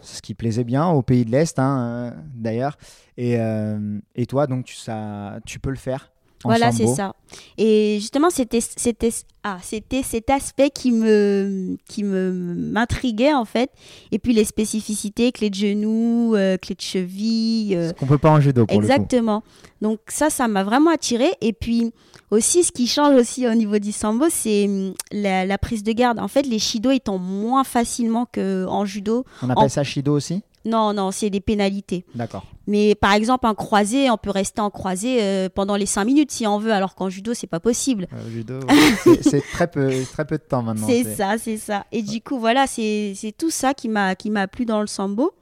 [0.00, 2.76] ce qui plaisait bien au pays de l'Est, hein, euh, d'ailleurs.
[3.16, 6.10] Et, euh, et toi, donc, tu, ça, tu peux le faire
[6.44, 7.14] Voilà, c'est ça.
[7.58, 9.10] Et justement, c'était c'était
[9.42, 13.70] ah, c'était cet aspect qui me qui me m'intriguait en fait.
[14.12, 17.74] Et puis les spécificités, clé de genou, euh, clé de cheville.
[17.76, 18.92] euh, Ce qu'on peut pas en judo pour le coup.
[18.92, 19.42] Exactement.
[19.80, 21.30] Donc ça, ça m'a vraiment attiré.
[21.40, 21.92] Et puis
[22.30, 25.92] aussi, ce qui change aussi au niveau du sambo, c'est hum, la, la prise de
[25.92, 26.18] garde.
[26.18, 29.24] En fait, les shido, ils tombent moins facilement qu'en judo.
[29.42, 30.42] On appelle en- ça shido aussi?
[30.66, 32.04] Non, non, c'est des pénalités.
[32.14, 32.44] D'accord.
[32.66, 36.32] Mais par exemple, un croisé, on peut rester en croisé euh, pendant les 5 minutes
[36.32, 38.08] si on veut, alors qu'en judo, c'est pas possible.
[38.12, 39.18] Euh, judo, ouais.
[39.22, 40.86] c'est très peu, très peu de temps maintenant.
[40.86, 41.86] C'est ça, c'est ça.
[41.92, 45.32] Et du coup, voilà, c'est tout ça qui m'a qui m'a plu dans le sambo.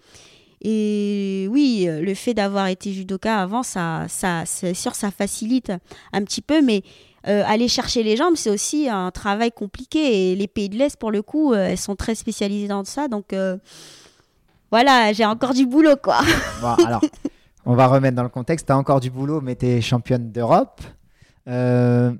[0.66, 5.72] Et oui, le fait d'avoir été judoka avant, ça, ça, c'est sûr, ça facilite
[6.12, 6.82] un petit peu, mais
[7.26, 10.32] euh, aller chercher les jambes, c'est aussi un travail compliqué.
[10.32, 13.08] Et les pays de l'Est, pour le coup, euh, elles sont très spécialisées dans ça.
[13.08, 13.34] Donc
[14.74, 16.18] voilà, j'ai encore du boulot, quoi.
[16.60, 17.00] Bon, alors,
[17.64, 18.66] on va remettre dans le contexte.
[18.66, 20.80] Tu as encore du boulot, mais tu es championne d'Europe.
[21.46, 22.12] Euh,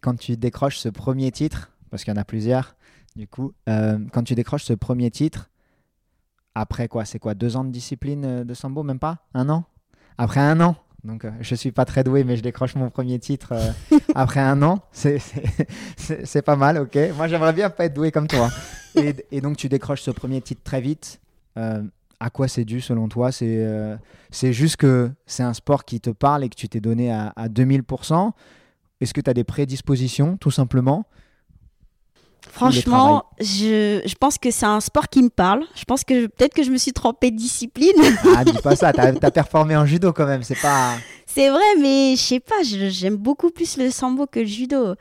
[0.00, 2.76] quand tu décroches ce premier titre, parce qu'il y en a plusieurs,
[3.16, 5.50] du coup, euh, quand tu décroches ce premier titre,
[6.54, 7.04] après quoi?
[7.04, 9.18] C'est quoi Deux ans de discipline euh, de sambo Même pas?
[9.34, 9.64] Un an?
[10.18, 13.18] Après un an donc euh, je suis pas très doué, mais je décroche mon premier
[13.18, 14.80] titre euh, après un an.
[14.92, 16.96] C'est- pas mal, ok.
[17.16, 18.50] Moi j'aimerais bien pas être doué comme toi.
[18.94, 21.20] Et, et donc tu décroches ce premier titre très vite.
[21.58, 21.82] Euh,
[22.20, 23.30] à quoi c'est dû selon toi?
[23.30, 23.96] C'est euh,
[24.30, 27.32] c'est juste que c'est un sport qui te parle et que tu t'es donné à,
[27.36, 28.32] à 2000%.
[29.00, 31.06] Est-ce que tu as des prédispositions, tout simplement?
[32.50, 35.64] Franchement, je, je pense que c'est un sport qui me parle.
[35.74, 37.92] Je pense que peut-être que je me suis trompée de discipline.
[38.36, 40.94] Ah, dis pas ça, tu as, performé en judo quand même, c'est pas...
[41.26, 44.94] C'est vrai, mais je sais pas, j'aime beaucoup plus le sambo que le judo.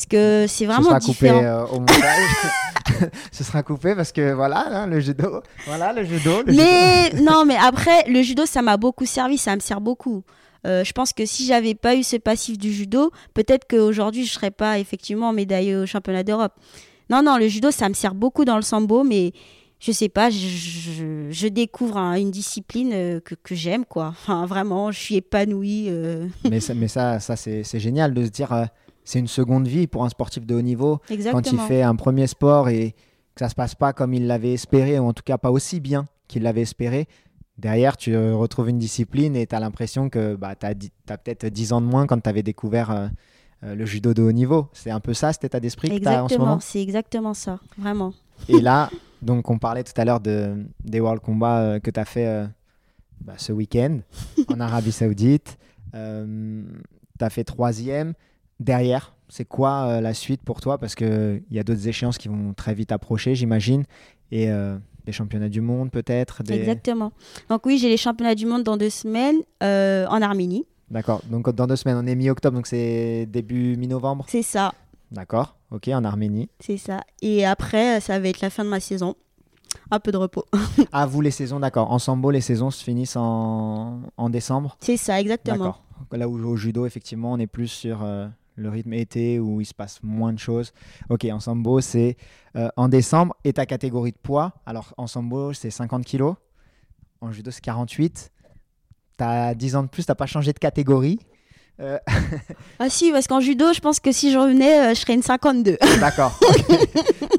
[0.00, 1.34] Parce que c'est Ce vraiment sera différent.
[1.38, 3.10] coupé euh, au montage.
[3.32, 6.42] Ce sera coupé parce que voilà, hein, le judo, voilà le judo.
[6.46, 6.62] le judo.
[6.64, 10.22] Mais non, mais après, le judo, ça m'a beaucoup servi, ça me sert beaucoup.
[10.66, 14.32] Euh, je pense que si j'avais pas eu ce passif du judo, peut-être qu'aujourd'hui, je
[14.32, 16.52] serais pas effectivement médaillée au championnat d'Europe.
[17.10, 19.32] Non, non, le judo, ça me sert beaucoup dans le sambo, mais
[19.80, 24.08] je sais pas, je, je- je découvre un- une discipline euh, que, que j'aime, quoi.
[24.08, 25.86] Enfin, vraiment, je suis épanouie.
[25.88, 28.52] euh, Mais ça, mais ça, ça c'est génial de se dire,
[29.10, 31.00] c'est une seconde vie pour un sportif de haut niveau.
[31.32, 32.92] Quand il fait un premier sport et
[33.34, 35.80] que ça se passe pas comme il l'avait espéré, ou en tout cas pas aussi
[35.80, 37.08] bien qu'il l'avait espéré,
[37.58, 41.46] derrière tu euh, retrouves une discipline et tu as l'impression que bah, tu as, peut-être
[41.46, 43.08] 10 ans de moins quand tu avais découvert euh,
[43.64, 44.68] euh, le judo de haut niveau.
[44.72, 46.60] C'est un peu ça cet état d'esprit que tu as en ce Exactement, moment?
[46.60, 48.14] c'est exactement ça, vraiment.
[48.48, 48.90] Et là,
[49.22, 50.54] donc on parlait tout à l'heure de,
[50.84, 52.46] des World Combats euh, que tu as fait
[53.20, 53.98] bah, ce week-end
[54.48, 55.58] en Arabie Saoudite.
[55.92, 55.98] Tu
[57.24, 58.14] as fait troisième.
[58.60, 60.78] Derrière, c'est quoi euh, la suite pour toi?
[60.78, 63.84] Parce qu'il y a d'autres échéances qui vont très vite approcher, j'imagine.
[64.30, 66.54] Et euh, des championnats du monde peut-être des...
[66.54, 67.12] Exactement.
[67.48, 70.66] Donc oui, j'ai les championnats du monde dans deux semaines euh, en Arménie.
[70.90, 71.22] D'accord.
[71.30, 74.26] Donc dans deux semaines, on est mi-octobre, donc c'est début mi-novembre?
[74.28, 74.74] C'est ça,
[75.10, 75.56] D'accord.
[75.72, 76.48] Ok, en Arménie.
[76.60, 77.00] c'est ça.
[77.22, 79.14] Et après, ça va être la fin de ma saison.
[79.90, 80.44] Un peu de repos.
[80.92, 81.90] Ah, vous les saisons, d'accord.
[81.92, 84.76] En sambo, les saisons se finissent en, en décembre?
[84.80, 85.56] C'est ça, exactement.
[85.58, 85.82] D'accord.
[86.12, 88.26] Là où au judo, effectivement, on est plus sur euh,
[88.56, 90.72] le rythme été où il se passe moins de choses.
[91.08, 92.16] Ok, en sambo, c'est
[92.56, 93.34] euh, en décembre.
[93.44, 96.34] Et ta catégorie de poids Alors, en sambo, c'est 50 kilos.
[97.20, 98.30] En judo, c'est 48.
[99.18, 101.18] Tu as 10 ans de plus, tu pas changé de catégorie.
[101.80, 101.98] Euh,
[102.78, 105.22] Ah si, parce qu'en judo, je pense que si je revenais, euh, je serais une
[105.22, 105.78] 52.
[106.00, 106.38] D'accord.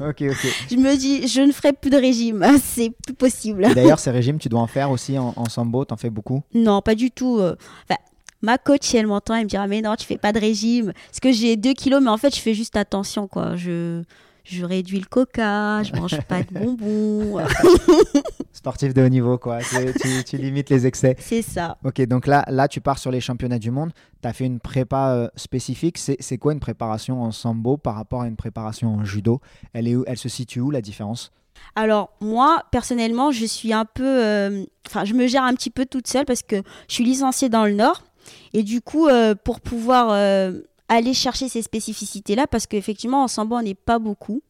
[0.00, 0.22] ok.
[0.22, 0.66] ok.
[0.70, 2.44] je me dis, je ne ferai plus de régime.
[2.62, 3.72] C'est plus possible.
[3.74, 5.84] D'ailleurs, ces régimes, tu dois en faire aussi en, en sambo.
[5.84, 6.42] Tu en fais beaucoup?
[6.54, 7.40] Non, pas du tout.
[7.40, 8.00] Enfin,
[8.42, 10.92] ma coach, si elle m'entend, elle me dira, mais non, tu fais pas de régime.
[11.06, 13.56] Parce que j'ai 2 kilos, mais en fait, je fais juste attention, quoi.
[13.56, 14.02] Je,
[14.44, 17.38] je réduis le coca, je mange pas de bonbons.
[18.52, 19.58] Sportif de haut niveau, quoi.
[20.00, 21.16] Tu, tu limites les excès.
[21.18, 21.78] C'est ça.
[21.84, 23.90] Ok, donc là, là, tu pars sur les championnats du monde.
[24.22, 25.98] Tu as fait une prépa euh, spécifique.
[25.98, 29.40] C'est c'est quoi une préparation en sambo par rapport à une préparation en judo?
[29.72, 31.32] Elle, est où, elle se situe où la différence?
[31.74, 34.04] Alors moi, personnellement, je suis un peu...
[34.04, 36.56] euh, Enfin, je me gère un petit peu toute seule parce que
[36.88, 38.02] je suis licenciée dans le Nord.
[38.52, 43.56] Et du coup, euh, pour pouvoir euh, aller chercher ces spécificités-là, parce qu'effectivement, en sambo,
[43.56, 44.42] on n'est pas beaucoup.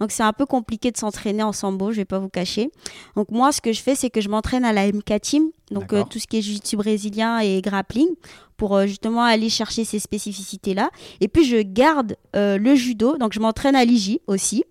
[0.00, 2.70] Donc c'est un peu compliqué de s'entraîner en sambo, je vais pas vous cacher.
[3.14, 5.92] Donc moi, ce que je fais, c'est que je m'entraîne à la MK Team, donc
[5.92, 8.08] euh, tout ce qui est jiu-jitsu brésilien et grappling,
[8.56, 10.90] pour euh, justement aller chercher ces spécificités-là.
[11.20, 14.64] Et puis je garde euh, le judo, donc je m'entraîne à l'IJ aussi,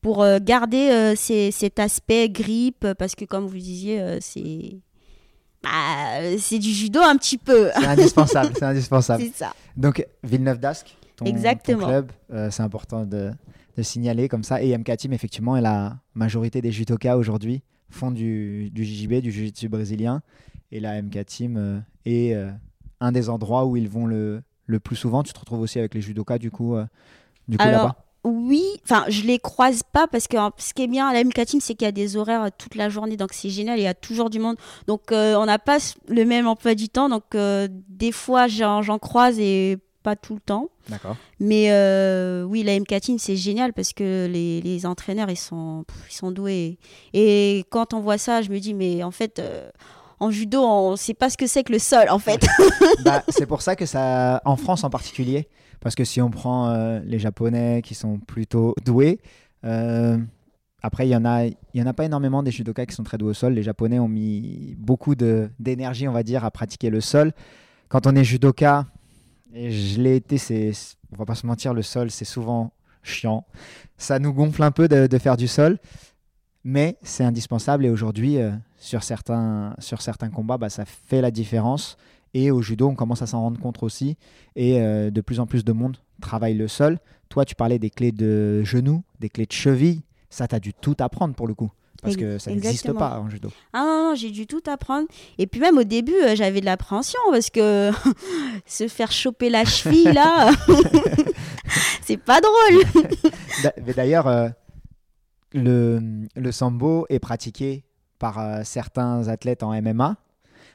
[0.00, 4.78] pour garder ces- cet aspect grippe, parce que comme vous disiez, c'est
[5.62, 7.70] bah, c'est du judo un petit peu.
[7.74, 9.22] C'est indispensable, c'est indispensable.
[9.26, 9.54] c'est ça.
[9.76, 11.24] Donc Villeneuve d'Ascq, ton,
[11.78, 13.32] club, euh, c'est important de,
[13.76, 14.62] de signaler comme ça.
[14.62, 19.30] Et MK Team, effectivement, et la majorité des judokas aujourd'hui font du, du JJB, du
[19.30, 20.22] Jiu-Jitsu brésilien.
[20.70, 22.50] Et la MK Team euh, est euh,
[23.00, 25.22] un des endroits où ils vont le, le plus souvent.
[25.22, 26.86] Tu te retrouves aussi avec les judokas, du coup, euh,
[27.48, 27.96] du coup Alors, là-bas?
[28.24, 31.22] Oui, enfin, je les croise pas parce que hein, ce qui est bien à la
[31.44, 33.82] Team, c'est qu'il y a des horaires euh, toute la journée, donc c'est génial, il
[33.82, 34.56] y a toujours du monde.
[34.86, 38.98] Donc, euh, on n'a pas le même emploi du temps, donc euh, des fois, j'en
[38.98, 40.68] croise et pas tout le temps.
[40.88, 41.16] D'accord.
[41.38, 45.96] Mais euh, oui, la MK c'est génial parce que les, les entraîneurs, ils sont, pff,
[46.10, 46.78] ils sont doués.
[47.14, 49.40] Et quand on voit ça, je me dis, mais en fait,
[50.18, 52.44] en judo, on sait pas ce que c'est que le sol, en fait.
[53.04, 55.48] Bah, c'est pour ça que ça, en France en particulier,
[55.80, 59.20] parce que si on prend euh, les Japonais qui sont plutôt doués,
[59.64, 60.18] euh,
[60.82, 63.30] après il y en a, en a pas énormément des judokas qui sont très doués
[63.30, 63.54] au sol.
[63.54, 67.32] Les Japonais ont mis beaucoup d'énergie, on va dire, à pratiquer le sol.
[67.88, 68.86] Quand on est judoka,
[69.54, 70.72] et je l'ai été, c'est,
[71.12, 72.72] on va pas se mentir, le sol c'est souvent
[73.02, 73.46] chiant.
[73.96, 75.78] Ça nous gonfle un peu de, de faire du sol,
[76.64, 77.86] mais c'est indispensable.
[77.86, 81.96] Et aujourd'hui, euh, sur certains, sur certains combats, bah, ça fait la différence.
[82.34, 84.16] Et au judo, on commence à s'en rendre compte aussi.
[84.56, 86.98] Et euh, de plus en plus de monde travaille le sol.
[87.28, 90.02] Toi, tu parlais des clés de genoux, des clés de cheville.
[90.30, 91.70] Ça, tu as dû tout apprendre pour le coup.
[92.02, 93.50] Parce que ça n'existe pas en judo.
[93.72, 95.08] Ah non, non, j'ai dû tout apprendre.
[95.36, 97.90] Et puis même au début, euh, j'avais de l'appréhension parce que
[98.66, 100.52] se faire choper la cheville, là,
[102.02, 102.84] c'est pas drôle.
[103.84, 104.48] Mais d'ailleurs, euh,
[105.52, 106.00] le,
[106.36, 107.84] le sambo est pratiqué
[108.18, 110.16] par euh, certains athlètes en MMA,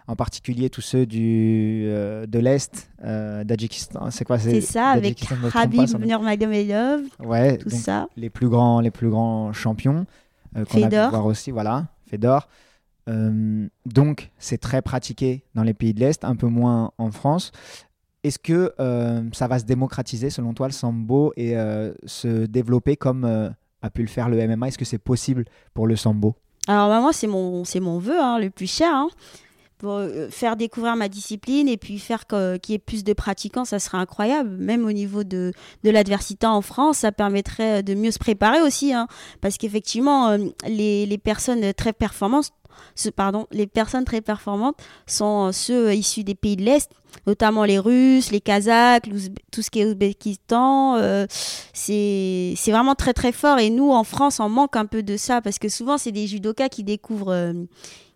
[0.08, 4.12] en particulier tous ceux du, euh, de l'Est, euh, Tadjikistan.
[4.12, 5.24] C'est quoi C'est ça, avec
[5.54, 5.88] Habib.
[6.06, 8.08] Nurmagomedov, Ouais, tout ça.
[8.18, 10.06] les plus grands, les plus grands champions
[10.58, 11.10] euh, qu'on a pu Fedor.
[11.10, 12.48] voir aussi, voilà, Fedor.
[13.10, 17.52] Euh, donc c'est très pratiqué dans les pays de l'Est, un peu moins en France.
[18.24, 21.56] Est-ce que euh, ça va se démocratiser selon toi le sambo et
[22.06, 23.26] se développer comme
[23.82, 25.44] a pu le faire le MMA Est-ce que c'est possible
[25.74, 26.36] pour le sambo?
[26.68, 28.90] Alors bah, moi, c'est mon, c'est mon vœu hein, le plus cher.
[28.94, 29.10] hein.
[29.92, 33.80] Euh, faire découvrir ma discipline et puis faire qu'il y ait plus de pratiquants, ça
[33.80, 34.50] serait incroyable.
[34.58, 35.52] Même au niveau de,
[35.84, 38.94] de l'adversité en France, ça permettrait de mieux se préparer aussi.
[38.94, 39.08] hein.
[39.42, 42.50] parce qu'effectivement, euh, les, les personnes très performantes,
[42.96, 46.90] ce- pardon, les personnes très performantes sont euh, ceux euh, issus des pays de l'Est,
[47.28, 49.04] notamment les Russes, les Kazakhs,
[49.52, 50.96] tout ce qui est Ouzbékistan.
[50.98, 51.26] euh,
[51.74, 53.60] c'est vraiment très très fort.
[53.60, 56.28] Et nous, en France, on manque un peu de ça parce que souvent, c'est des
[56.28, 57.32] judokas qui découvrent.
[57.34, 57.54] euh,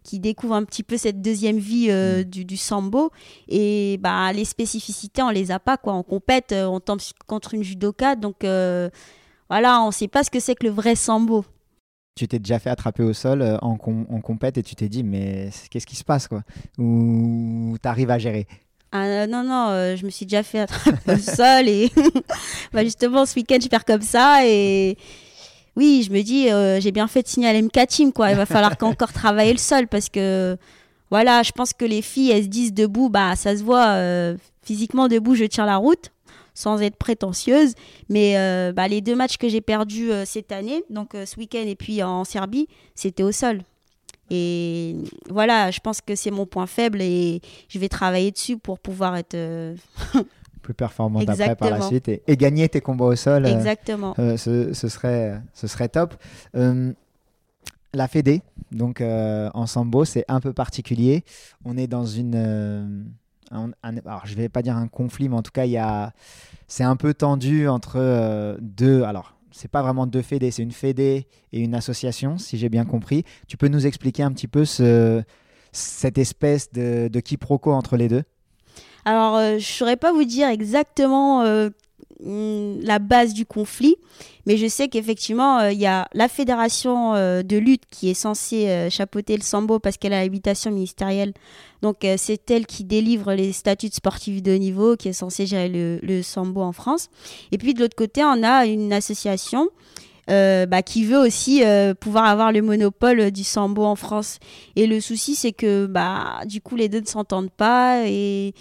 [0.07, 3.11] qui découvrent un petit peu cette deuxième vie euh, du, du sambo.
[3.49, 5.93] Et bah les spécificités on les a pas quoi.
[5.93, 8.15] On compète euh, on tombe contre une judoka.
[8.15, 8.89] Donc euh,
[9.49, 11.43] voilà on sait pas ce que c'est que le vrai sambo.
[12.15, 15.03] Tu t'es déjà fait attraper au sol en, com- en compète et tu t'es dit
[15.03, 16.41] mais qu'est-ce qui se passe quoi?
[16.79, 18.47] Ou t'arrives à gérer?
[18.93, 21.91] Ah, non, non, euh, je me suis déjà fait attraper au sol et
[22.73, 24.97] bah, justement ce week-end je perds comme ça et
[25.77, 28.31] oui, je me dis euh, j'ai bien fait de signer à l'MK Team quoi.
[28.31, 30.57] Il va falloir qu'encore travailler le sol parce que
[31.11, 34.35] voilà, je pense que les filles elles se disent debout, bah ça se voit euh,
[34.63, 36.11] physiquement debout, je tiens la route
[36.55, 37.75] sans être prétentieuse.
[38.09, 41.75] Mais euh, bah, les deux matchs que j'ai perdus cette année, donc ce week-end et
[41.75, 43.61] puis en Serbie, c'était au sol.
[44.31, 44.95] Et
[45.29, 49.15] voilà, je pense que c'est mon point faible et je vais travailler dessus pour pouvoir
[49.15, 49.37] être
[50.67, 53.45] plus performante après par la suite et, et gagner tes combats au sol.
[53.45, 54.13] euh, exactement.
[54.19, 56.13] Euh, ce, ce serait, ce serait top.
[56.57, 56.91] Euh,
[57.93, 58.41] la Fédé,
[58.73, 61.23] donc euh, en sambo, c'est un peu particulier.
[61.63, 62.35] On est dans une.
[63.51, 66.11] un- un- alors, je vais pas dire un conflit, mais en tout cas, il a,
[66.67, 69.03] c'est un peu tendu entre deux.
[69.03, 72.83] Alors, c'est pas vraiment deux fédés, c'est une fédé et une association, si j'ai bien
[72.83, 73.23] compris.
[73.47, 75.23] Tu peux nous expliquer un petit peu ce,
[75.71, 78.23] cette espèce de, de quiproquo entre les deux?
[79.07, 81.69] Alors, euh, je ne saurais pas vous dire exactement euh,
[82.19, 83.95] la base du conflit,
[84.45, 88.89] mais je sais qu'effectivement, euh, il y a la fédération de lutte qui est censée
[88.91, 91.31] chapeauter le sambo parce qu'elle a l'habitation ministérielle.
[91.81, 95.45] Donc, c'est elle qui délivre les statuts de sportifs de haut niveau, qui est censée
[95.45, 97.07] gérer le, sambo en France.
[97.53, 99.69] Et puis, de l'autre côté, on a une association.
[100.27, 101.63] bah, qui veut aussi
[102.01, 104.39] pouvoir avoir le monopole du sambo en France.
[104.75, 108.53] Et le souci, c'est que bah, du coup, les deux ne s'entendent pas et,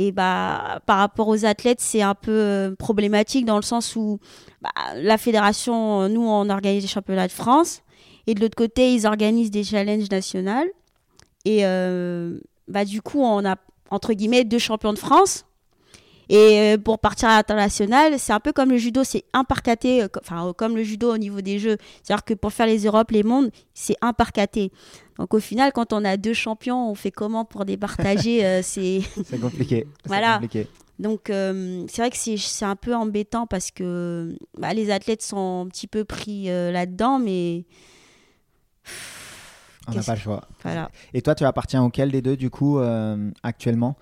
[0.00, 4.20] et bah, par rapport aux athlètes, c'est un peu euh, problématique dans le sens où
[4.62, 7.82] bah, la fédération, euh, nous, on organise des championnats de France
[8.28, 10.70] et de l'autre côté, ils organisent des challenges nationaux.
[11.44, 12.38] Et euh,
[12.68, 13.56] bah, du coup, on a
[13.90, 15.46] entre guillemets deux champions de France.
[16.28, 19.62] Et euh, pour partir à l'international, c'est un peu comme le judo, c'est un par
[19.62, 21.78] caté, euh, enfin comme le judo au niveau des jeux.
[22.02, 24.70] C'est-à-dire que pour faire les Europes, les mondes, c'est un par caté.
[25.18, 29.00] Donc au final, quand on a deux champions, on fait comment pour départager euh, c'est...
[29.40, 29.86] Compliqué.
[30.06, 30.34] Voilà.
[30.34, 30.68] compliqué.
[30.98, 35.64] Donc euh, c'est vrai que c'est un peu embêtant parce que bah, les athlètes sont
[35.64, 37.64] un petit peu pris euh, là-dedans, mais
[39.86, 40.42] On n'a pas le choix.
[40.62, 40.90] voilà.
[41.14, 43.96] Et toi, tu appartiens auquel des deux, du coup, euh, actuellement?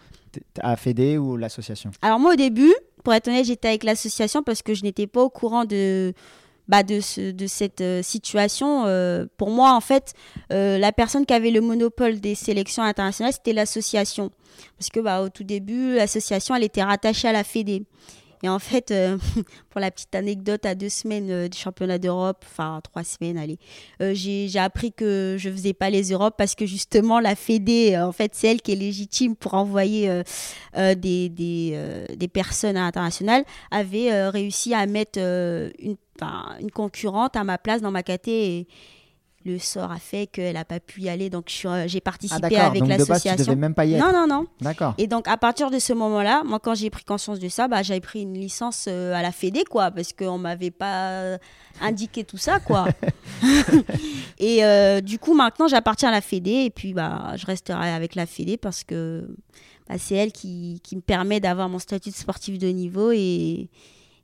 [0.61, 1.91] À Fédé ou l'association?
[2.03, 2.74] Alors moi au début,
[3.05, 6.12] pour être honnête, j'étais avec l'association parce que je n'étais pas au courant de,
[6.68, 8.84] bah, de, ce- de cette euh, situation.
[8.87, 10.14] Euh, pour moi, en fait,
[10.53, 14.30] euh, la personne qui avait le monopole des sélections internationales, c'était l'association.
[14.78, 17.84] Parce que bah, au tout début, l'association, elle était rattachée à la Fédé.
[18.47, 19.19] Et en fait, euh,
[19.71, 23.59] pour la petite anecdote, à deux semaines euh, du championnat d'Europe, enfin trois semaines, allez,
[24.01, 28.07] euh, j'ai appris que je faisais pas les Europes parce que justement la Fédé, euh,
[28.07, 30.23] en fait, c'est elle qui est légitime pour envoyer
[30.77, 35.97] des, des, personnes à l'international, avait réussi à mettre une,
[36.73, 38.69] concurrente à ma place dans ma caté
[39.47, 41.31] le sort a fait qu'elle n'a pas pu y aller.
[41.31, 42.67] Donc euh, j'ai Ah, participé d'accord.
[42.67, 43.57] avec l'association.
[43.57, 44.01] même pas y être.
[44.01, 44.47] Non, non, non.
[44.61, 44.95] D'accord.
[44.99, 47.83] Et donc, à partir de ce moment-là, moi, quand j'ai pris conscience de ça, bah,
[47.83, 51.39] j'avais pris une licence euh, à la Fédé, quoi, parce qu'on m'avait pas
[51.81, 52.87] indiqué tout ça, quoi.
[54.39, 58.15] et euh, du coup, maintenant, j'appartiens à la Fédé, et puis, bah, je resterai avec
[58.15, 59.29] la Fédé parce que
[59.89, 63.69] bah, c'est elle qui, qui me permet d'avoir mon statut de sportif de niveau et,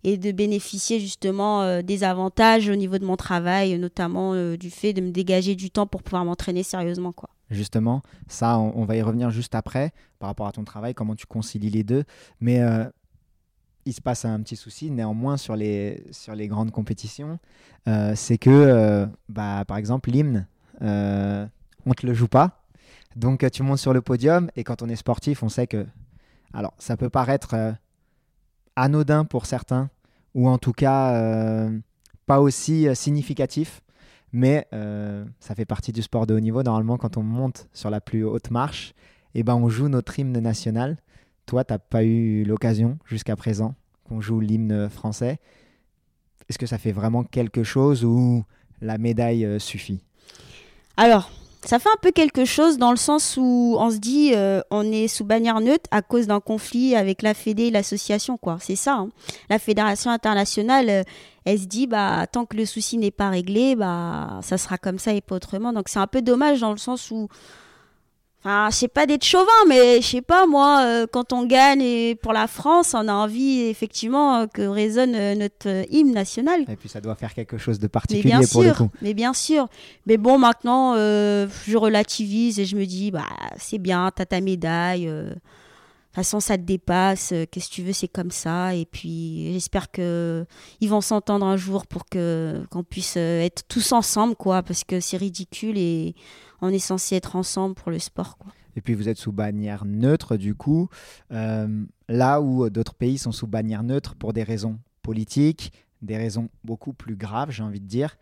[0.04, 4.70] et de bénéficier justement euh, des avantages au niveau de mon travail, notamment euh, du
[4.70, 7.30] fait de me dégager du temps pour pouvoir m'entraîner sérieusement, quoi.
[7.50, 11.26] Justement, ça, on, va y revenir juste après, par rapport à ton travail, comment tu
[11.26, 12.04] concilies les deux.
[12.40, 12.84] Mais euh,
[13.84, 17.38] il se passe un petit souci, néanmoins, sur les, sur les grandes compétitions.
[18.14, 20.46] C'est que, bah, par exemple, l'hymne,
[20.80, 20.86] on
[21.84, 22.64] ne te le joue pas.
[23.16, 25.86] Donc, tu montes sur le podium, et quand on est sportif, on sait que.
[26.54, 27.74] Alors, ça peut paraître
[28.76, 29.90] anodin pour certains,
[30.34, 31.78] ou en tout cas euh,
[32.26, 33.82] pas aussi euh, significatif.
[34.34, 36.62] Mais euh, ça fait partie du sport de haut niveau.
[36.62, 38.94] Normalement, quand on monte sur la plus haute marche,
[39.34, 40.96] eh ben, on joue notre hymne national.
[41.44, 43.74] Toi, tu n'as pas eu l'occasion jusqu'à présent
[44.08, 45.38] qu'on joue l'hymne français.
[46.48, 48.44] Est-ce que ça fait vraiment quelque chose ou
[48.80, 50.02] la médaille suffit?
[50.96, 51.30] Alors,
[51.64, 54.90] ça fait un peu quelque chose dans le sens où on se dit euh, on
[54.90, 58.58] est sous bannière neutre à cause d'un conflit avec la Fédé et l'association quoi.
[58.60, 58.94] C'est ça.
[58.94, 59.10] hein.
[59.48, 61.02] La fédération internationale, euh,
[61.44, 64.98] elle se dit bah tant que le souci n'est pas réglé, bah ça sera comme
[64.98, 65.72] ça et pas autrement.
[65.72, 67.28] Donc c'est un peu dommage dans le sens où
[68.44, 72.16] Enfin, sais pas d'être chauvin, mais je sais pas, moi, euh, quand on gagne et
[72.16, 76.62] pour la France, on a envie effectivement euh, que résonne euh, notre euh, hymne national.
[76.68, 78.90] Et puis ça doit faire quelque chose de Mais particulier bien pour le sûr, coup.
[79.00, 79.68] mais bien sûr.
[80.06, 83.26] Mais bon, maintenant, je relativise et je me dis, bah,
[83.58, 85.06] c'est bien, t'as ta médaille.
[85.06, 87.32] De toute façon, ça te dépasse.
[87.50, 88.74] Qu'est-ce que tu veux, c'est comme ça.
[88.74, 90.44] Et puis, j'espère que
[90.80, 94.98] ils vont s'entendre un jour pour que qu'on puisse être tous ensemble, quoi, parce que
[94.98, 96.16] c'est ridicule et
[96.62, 98.38] on est censé être ensemble pour le sport.
[98.76, 100.88] Et puis vous êtes sous bannière neutre, du coup,
[101.32, 106.48] euh, là où d'autres pays sont sous bannière neutre pour des raisons politiques, des raisons
[106.64, 108.16] beaucoup plus graves, j'ai envie de dire.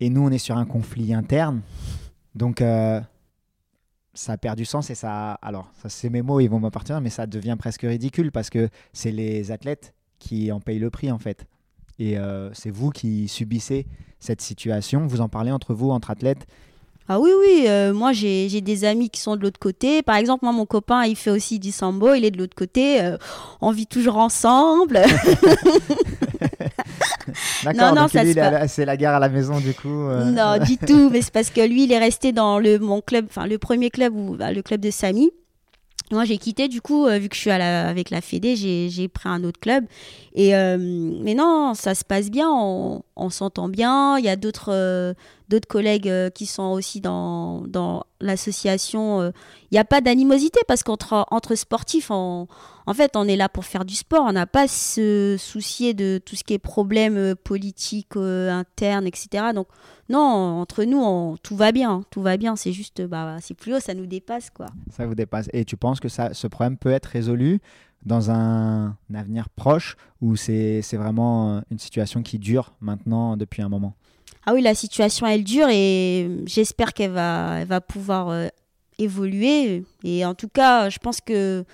[0.00, 1.62] Et nous, on est sur un conflit interne.
[2.34, 3.00] Donc, euh,
[4.14, 5.34] ça a perdu sens et ça.
[5.34, 8.68] Alors, ça, c'est mes mots, ils vont m'appartenir, mais ça devient presque ridicule parce que
[8.92, 11.46] c'est les athlètes qui en payent le prix, en fait.
[11.98, 13.86] Et euh, c'est vous qui subissez
[14.18, 15.06] cette situation.
[15.06, 16.46] Vous en parlez entre vous, entre athlètes.
[17.08, 20.02] Ah oui, oui, euh, moi j'ai des amis qui sont de l'autre côté.
[20.02, 23.00] Par exemple, moi mon copain, il fait aussi du sambo, il est de l'autre côté.
[23.02, 23.18] euh,
[23.60, 25.00] on vit toujours ensemble.
[27.64, 28.08] D'accord, non,
[28.50, 29.88] la- c'est la guerre à la maison, du coup.
[30.08, 31.10] euh, Non, du tout.
[31.10, 33.90] Mais c'est parce que lui, il est resté dans le, mon club, enfin le premier
[33.90, 35.30] club, où, bah, le club de Samy.
[36.10, 39.28] Moi, j'ai quitté, du coup, euh, vu que je suis avec la Fédé, j'ai pris
[39.28, 39.86] un autre club.
[40.34, 44.18] Et, euh, mais non, ça se passe bien, on, s'entend bien.
[44.18, 45.14] Il y a d'autres euh,
[45.48, 49.22] d'autres collègues qui sont aussi dans, dans l'association.
[49.70, 52.48] Il n'y a pas d'animosité parce qu'entre entre sportifs, on,
[52.86, 54.24] en fait, on est là pour faire du sport.
[54.26, 59.52] On n'a pas à se soucier de tout ce qui est problème politique interne, etc.
[59.54, 59.68] Donc,
[60.08, 60.18] non,
[60.60, 62.02] entre nous, on- tout va bien.
[62.10, 62.56] Tout va bien.
[62.56, 64.66] C'est juste, bah, c'est plus haut, ça nous dépasse, quoi.
[64.90, 65.48] Ça vous dépasse.
[65.52, 67.60] Et tu penses que ça, ce problème peut être résolu
[68.04, 73.62] dans un avenir proche ou c'est c'est vraiment euh, une situation qui dure maintenant depuis
[73.62, 73.94] un moment?
[74.44, 78.48] Ah oui, la situation, elle dure et j'espère qu'elle va, elle va pouvoir euh,
[78.98, 79.84] évoluer.
[80.02, 81.64] Et en tout cas, je pense que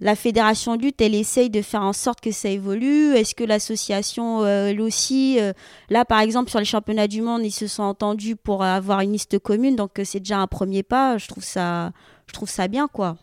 [0.00, 3.14] la fédération de lutte, elle essaye de faire en sorte que ça évolue.
[3.14, 5.52] Est-ce que l'association, euh, elle aussi, euh,
[5.88, 9.12] là par exemple sur les championnats du monde, ils se sont entendus pour avoir une
[9.12, 11.16] liste commune, donc euh, c'est déjà un premier pas.
[11.16, 11.92] Je trouve ça,
[12.26, 13.16] je trouve ça bien, quoi.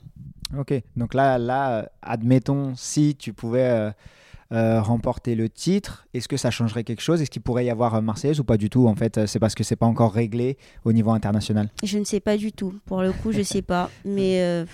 [0.58, 3.92] Ok, donc là, là, admettons, si tu pouvais
[4.52, 7.22] euh, remporter le titre, est-ce que ça changerait quelque chose?
[7.22, 9.64] Est-ce qu'il pourrait y avoir Marseillaise ou pas du tout En fait, c'est parce que
[9.64, 11.70] c'est pas encore réglé au niveau international.
[11.84, 12.76] Je ne sais pas du tout.
[12.86, 13.90] Pour le coup, je sais pas.
[14.06, 14.66] Mais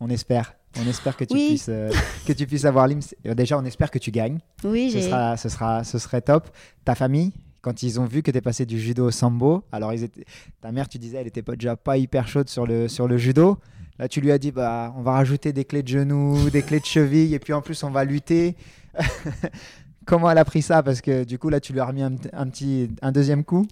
[0.00, 0.57] On espère.
[0.80, 1.46] On espère que tu Oui.
[1.48, 1.90] puisses euh,
[2.26, 3.02] que tu puisses avoir l'hymne.
[3.26, 4.38] Euh, Déjà, on espère que tu gagnes.
[4.64, 6.48] oui, Ce sera, ce sera, ce serait top.
[6.84, 9.92] Ta famille, quand ils ont vu que tu es passé du judo au sambo, alors
[9.92, 10.24] ils étaient,
[10.60, 13.16] ta mère, tu disais, elle était pas déjà pas hyper chaude sur le sur le
[13.18, 13.58] judo.
[13.98, 16.78] Là, tu lui as dit, bah, on va rajouter des clés de genoux, des clés
[16.78, 18.54] de cheville, et puis en plus, on va lutter.
[20.06, 20.82] Comment elle a pris ça?
[20.82, 23.66] Parce que du coup, là, tu lui as remis un, un petit, un deuxième coup.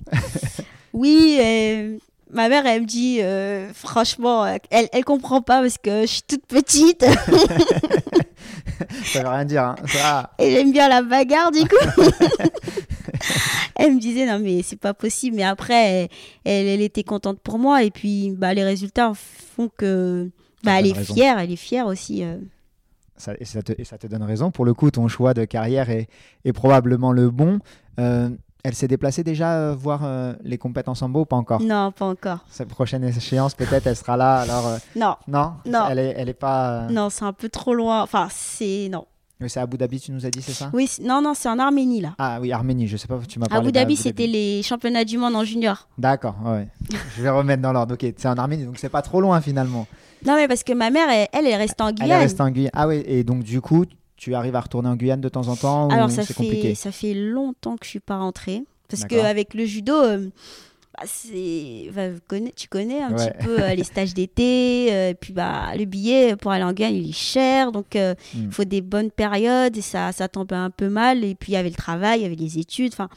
[0.93, 1.97] Oui, euh,
[2.33, 6.23] ma mère, elle me dit, euh, franchement, elle, elle comprend pas parce que je suis
[6.23, 7.05] toute petite
[9.05, 9.63] Ça veut rien dire.
[9.63, 9.77] Hein.
[9.87, 11.77] Ça, et j'aime bien la bagarre du coup.
[13.77, 15.37] elle me disait, non, mais c'est pas possible.
[15.37, 16.09] Mais après,
[16.45, 17.83] elle, elle était contente pour moi.
[17.85, 20.31] Et puis, bah, les résultats font que.
[20.65, 21.15] Bah, elle est raison.
[21.15, 22.23] fière, elle est fière aussi.
[22.25, 22.37] euh.
[23.17, 24.51] ça- et, ça te, et ça te donne raison.
[24.51, 26.09] Pour le coup, ton choix de carrière est,
[26.45, 27.61] est probablement le bon.
[27.99, 28.29] Euh,
[28.67, 31.61] elle s'est déplacée déjà euh, voir euh, les compètes en sambo ou pas encore?
[31.63, 32.39] Non, pas encore.
[32.51, 34.39] Sa prochaine échéance, peut-être, elle sera là.
[34.41, 35.85] Alors, euh, Non, non, Non.
[35.91, 36.87] Elle, est, elle est pas.
[36.91, 38.03] non, c'est un peu trop loin.
[38.03, 38.89] Enfin, c'est.
[38.91, 39.07] Non.
[39.39, 40.71] mais C'est Abu Dhabi, tu nous as dit, c'est ça?
[40.73, 42.15] Oui, non, non, c'est en Arménie là.
[42.19, 45.17] Ah oui, Arménie, je sais pas, tu m'as parlé Abu Dhabi, c'était les championnats du
[45.17, 45.87] monde en junior.
[45.97, 46.67] D'accord, ouais.
[47.17, 47.95] je vais remettre dans l'ordre.
[47.95, 49.87] Ok, c'est en Arménie, donc c'est pas trop loin finalement.
[50.27, 52.21] Non, mais parce que ma mère, elle, elle est restée en Elle est Guyane.
[52.21, 52.71] restée en Guyane.
[52.75, 53.85] Ah oui, et donc du coup,
[54.17, 56.69] tu arrives à retourner en Guyane de temps en temps Alors ou ça c'est compliqué
[56.71, 58.63] fait, ça fait longtemps que je suis pas rentrée.
[58.89, 60.29] Parce qu'avec le judo, euh,
[60.97, 61.05] bah,
[61.95, 63.31] bah, tu connais un Ouais.
[63.31, 64.89] petit peu euh, les stages d'été.
[64.93, 67.73] euh, et puis bah, le billet pour aller en Guyane, il est cher.
[67.73, 68.51] Donc euh, il Mm.
[68.53, 69.77] faut des bonnes périodes.
[69.77, 71.25] Et ça, ça tombe un peu mal.
[71.25, 72.93] Et puis il y avait le travail, il y avait les études.
[72.93, 73.09] Enfin,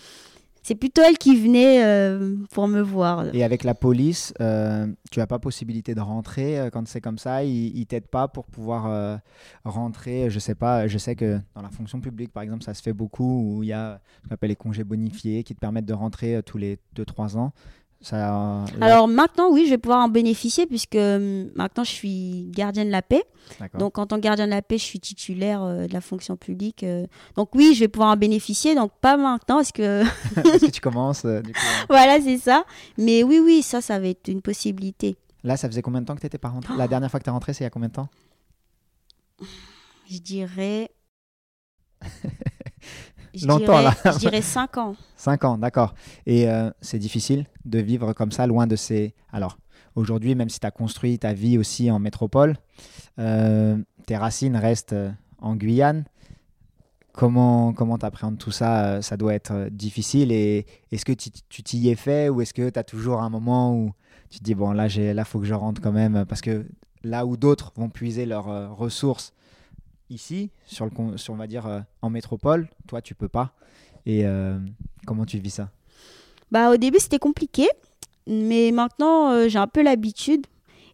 [0.62, 3.34] c'est plutôt elle qui venait euh, pour me voir.
[3.34, 7.18] Et avec la police, euh, tu n'as pas possibilité de rentrer euh, quand c'est comme
[7.18, 7.44] ça.
[7.44, 9.20] Ils, ils t'aident pas pour pouvoir
[9.64, 10.30] rentrer.
[10.30, 10.88] Je sais pas.
[10.88, 13.68] Je sais que dans la fonction publique, par exemple, ça se fait beaucoup où il
[13.68, 16.80] y a ce qu'on appelle les congés bonifiés qui te permettent de rentrer tous les
[16.96, 17.54] 2-3 ans.
[18.02, 22.46] Ça, euh, Alors maintenant, oui, je vais pouvoir en bénéficier puisque euh, maintenant je suis
[22.50, 23.24] gardienne de la paix.
[23.78, 26.38] Donc, en tant que gardien de la paix, je suis titulaire euh, de la fonction
[26.38, 26.84] publique.
[26.84, 27.06] euh.
[27.36, 28.76] donc, oui, je vais pouvoir en bénéficier.
[28.76, 30.04] Donc, pas maintenant, parce que
[30.38, 32.64] Est-ce que tu commences euh, du coup, euh, voilà, c'est ça.
[32.98, 35.18] Mais oui, oui, ça, ça va être une possibilité.
[35.44, 37.26] Là, ça faisait combien de temps que tu n'étais pas rentré La dernière fois que
[37.26, 38.08] tu es rentré, c'est il y a combien de temps?
[40.10, 40.92] Je dirais.
[43.34, 44.12] Je Longtemps, dirais, là.
[44.14, 44.96] Je dirais 5 ans.
[45.16, 45.94] 5 ans, d'accord.
[46.26, 49.14] Et euh, c'est difficile de vivre comme ça, loin de ces...
[49.32, 49.58] Alors,
[49.96, 52.56] aujourd'hui, même si tu as construit ta vie aussi en métropole,
[53.20, 56.06] euh, tes racines restent euh, en Guyane.
[57.12, 60.32] Comment comment t'appréhendes tout ça Ça doit être difficile.
[60.32, 63.76] Et est-ce que tu t'y es fait ou est-ce que tu as toujours un moment
[63.76, 63.92] où
[64.30, 66.66] tu te dis, bon, là, il là, faut que je rentre quand même Parce que
[67.04, 69.34] là où d'autres vont puiser leurs ressources
[70.10, 73.54] ici, sur le, sur, on va dire, euh, en métropole, toi, tu peux pas.
[74.06, 74.58] Et euh,
[75.06, 75.70] comment tu vis ça?
[76.52, 77.68] Bah, au début, c'était compliqué.
[78.28, 80.46] Mais maintenant, euh, j'ai un peu l'habitude.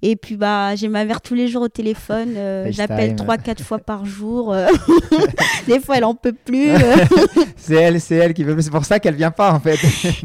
[0.02, 2.36] Et puis, bah, j'ai ma mère tous les jours au téléphone.
[2.72, 4.54] J'appelle 3-4 fois par jour.
[5.68, 6.70] Des fois, elle en peut plus.
[7.58, 8.60] C'est elle, c'est elle qui veut.
[8.62, 9.80] C'est pour ça qu'elle vient pas en fait.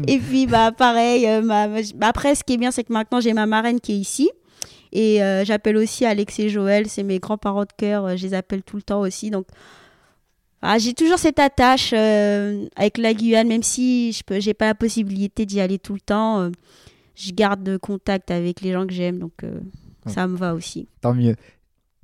[0.07, 3.33] Et puis, bah, pareil, ma- bah, après, ce qui est bien, c'est que maintenant, j'ai
[3.33, 4.29] ma marraine qui est ici.
[4.91, 8.33] Et euh, j'appelle aussi Alex et Joël, c'est mes grands-parents de cœur, euh, je les
[8.33, 9.29] appelle tout le temps aussi.
[9.29, 9.47] Donc,
[10.61, 14.75] ah, j'ai toujours cette attache euh, avec la Guyane, même si je n'ai pas la
[14.75, 16.41] possibilité d'y aller tout le temps.
[16.41, 16.49] euh,
[17.15, 19.33] je garde de contact avec les gens que j'aime, donc
[20.07, 20.87] ça me va aussi.
[21.01, 21.35] Tant mieux.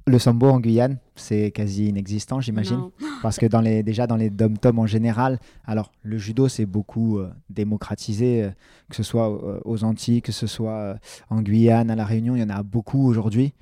[0.10, 2.78] Le sambo en Guyane, c'est quasi inexistant, j'imagine.
[3.22, 7.18] Parce que dans les, déjà dans les dom-toms en général, alors le judo c'est beaucoup
[7.20, 8.50] euh, démocratisé, euh,
[8.90, 10.98] que ce soit euh, aux Antilles, que ce soit
[11.30, 13.54] en Guyane, à La Réunion, il y en a beaucoup aujourd'hui.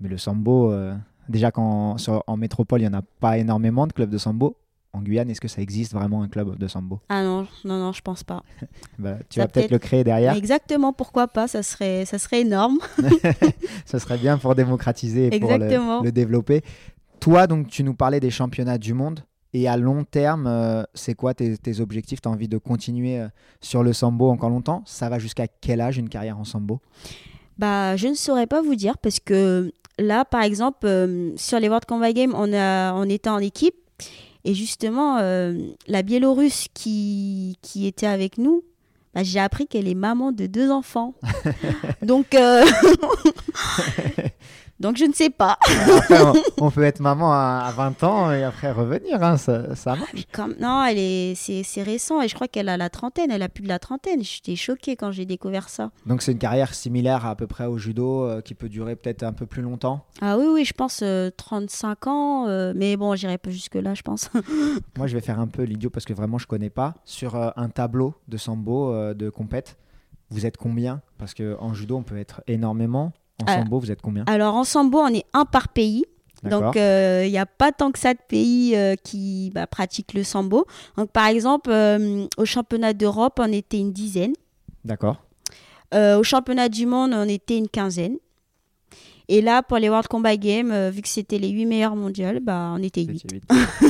[0.00, 0.74] Mais le sambo,
[1.30, 4.58] déjà qu'en sur- en métropole, il n'y en a pas énormément de clubs de sambo.
[4.96, 7.00] En Guyane, est-ce que ça existe vraiment un club de sambo?
[7.10, 8.42] Ah non, non, non, je pense pas.
[8.98, 10.34] Bah, Tu Ça vas peut-être le créer derrière.
[10.34, 12.78] Exactement, pourquoi pas, ça serait, ça serait énorme.
[13.84, 16.62] Ce serait bien pour démocratiser et pour le, développer.
[17.20, 19.20] Toi, donc, tu nous parlais des championnats du monde.
[19.52, 22.20] Et à long terme, euh, c'est quoi tes, tes objectifs?
[22.20, 23.28] Tu as envie de continuer euh,
[23.60, 24.82] sur le sambo encore longtemps?
[24.86, 26.80] Ça va jusqu'à quel âge une carrière en sambo?
[27.58, 31.68] Bah, je ne saurais pas vous dire parce que là, par exemple, euh, sur les
[31.68, 33.76] World Combat Games, on, a, on était en équipe
[34.46, 38.62] et justement, euh, la Biélorusse qui, qui était avec nous,
[39.12, 41.14] bah, j'ai appris qu'elle est maman de deux enfants.
[42.02, 42.64] Donc, euh,
[44.78, 45.56] Donc je ne sais pas.
[45.96, 46.34] Après, on,
[46.66, 50.26] on peut être maman à, à 20 ans et après revenir, hein, ça, ça marche.
[50.32, 50.54] Comme...
[50.60, 51.34] Non, elle est...
[51.34, 53.30] c'est c'est récent et je crois qu'elle a la trentaine.
[53.30, 54.22] Elle a plus de la trentaine.
[54.22, 55.90] J'étais choquée quand j'ai découvert ça.
[56.04, 59.22] Donc c'est une carrière similaire à peu près au judo euh, qui peut durer peut-être
[59.22, 60.04] un peu plus longtemps.
[60.20, 62.46] Ah oui, oui, je pense euh, 35 ans.
[62.48, 64.28] euh, mais bon, j'irai pas jusque-là, je pense.
[64.98, 66.94] Moi, je vais faire un peu l'idiot parce que vraiment, je connais pas.
[67.04, 69.76] Sur euh, un tableau de sambo euh, de compète,
[70.30, 71.00] vous êtes combien?
[71.18, 73.12] Parce que en judo, on peut être énormément.
[73.42, 73.58] En Ah.
[73.58, 76.04] sambo, vous êtes combien Alors en sambo, on est un par pays.
[76.42, 80.14] Donc, euh, il n'y a pas tant que ça de pays euh, qui bah, pratiquent
[80.14, 80.64] le sambo.
[80.96, 84.32] Donc, par exemple, euh, au championnat d'Europe, on était une dizaine.
[84.84, 85.22] D'accord.
[85.94, 88.16] Euh, au championnat du monde, on était une quinzaine.
[89.28, 92.26] Et là, pour les World Combat Games, euh, vu que c'était les 8 meilleurs mondiaux,
[92.40, 93.24] bah, on était Vous 8.
[93.24, 93.44] étiez huit.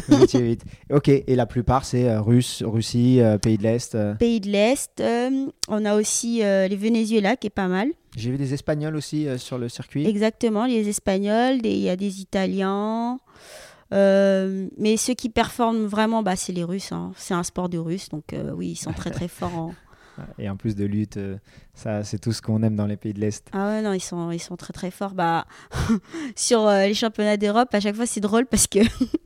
[0.09, 0.63] Vous étiez huit.
[0.91, 3.95] Ok, et la plupart, c'est euh, Russe, Russie, euh, pays de l'Est.
[3.95, 4.15] euh.
[4.15, 7.89] Pays de l'Est, euh, on a aussi euh, les Venezuela qui est pas mal.
[8.17, 10.07] J'ai vu des Espagnols aussi euh, sur le circuit.
[10.07, 13.19] Exactement, les Espagnols, il y a des Italiens.
[13.93, 16.93] Euh, mais ceux qui performent vraiment, bah, c'est les Russes.
[16.93, 17.13] hein.
[17.17, 19.55] C'est un sport de Russes, donc euh, oui, ils sont très très forts.
[19.57, 19.75] en-
[20.39, 21.37] Et en plus de lutte, euh,
[21.75, 23.47] ça, c'est tout ce qu'on aime dans les pays de l'Est.
[23.53, 25.15] Ah ouais, non, ils sont, ils sont très très forts.
[25.15, 25.47] Bah,
[26.37, 28.79] sur euh, les championnats d'Europe, à chaque fois, c'est drôle parce que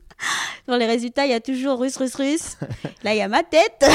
[0.67, 2.57] dans les résultats, il y a toujours russe, russe, russe.
[3.03, 3.85] Là, il y a ma tête.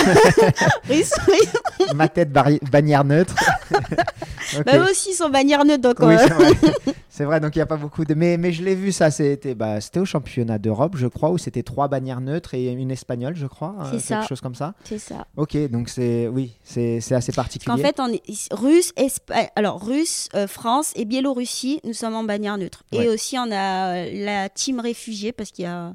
[0.88, 1.92] russe, russe.
[1.94, 3.34] Ma tête bannière neutre.
[3.72, 4.64] Ok.
[4.64, 7.40] Bah, eux aussi, ils sont bannières neutres, donc Oui, euh, c'est vrai.
[7.40, 8.14] Donc il n'y a pas beaucoup de.
[8.14, 11.62] Mais, mais je l'ai vu, ça, c'était bah, au championnat d'Europe, je crois, où c'était
[11.62, 13.74] trois bannières neutres et une espagnole, je crois.
[13.80, 14.22] euh, quelque ça.
[14.26, 14.74] chose comme ça.
[14.84, 15.26] c'est ça.
[15.36, 16.28] Ok, donc c'est.
[16.28, 17.74] Oui, c'est assez particulier.
[17.74, 22.24] qu'en fait, on est russe, Espa- alors russe, euh, France et Biélorussie, nous sommes en
[22.24, 22.84] bannière neutre.
[22.92, 23.06] Ouais.
[23.06, 25.94] Et aussi, on a euh, la team réfugiée parce qu'il y a,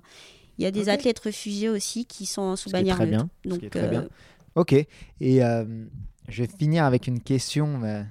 [0.58, 3.06] il y a des athlètes réfugiés aussi qui sont sous Ce qui est bannière très
[3.06, 3.26] neutre.
[3.26, 4.08] bien, ce Donc, qui est très euh, bien.
[4.56, 4.88] Ok, et
[5.44, 5.64] euh,
[6.28, 8.04] je vais finir avec une question euh,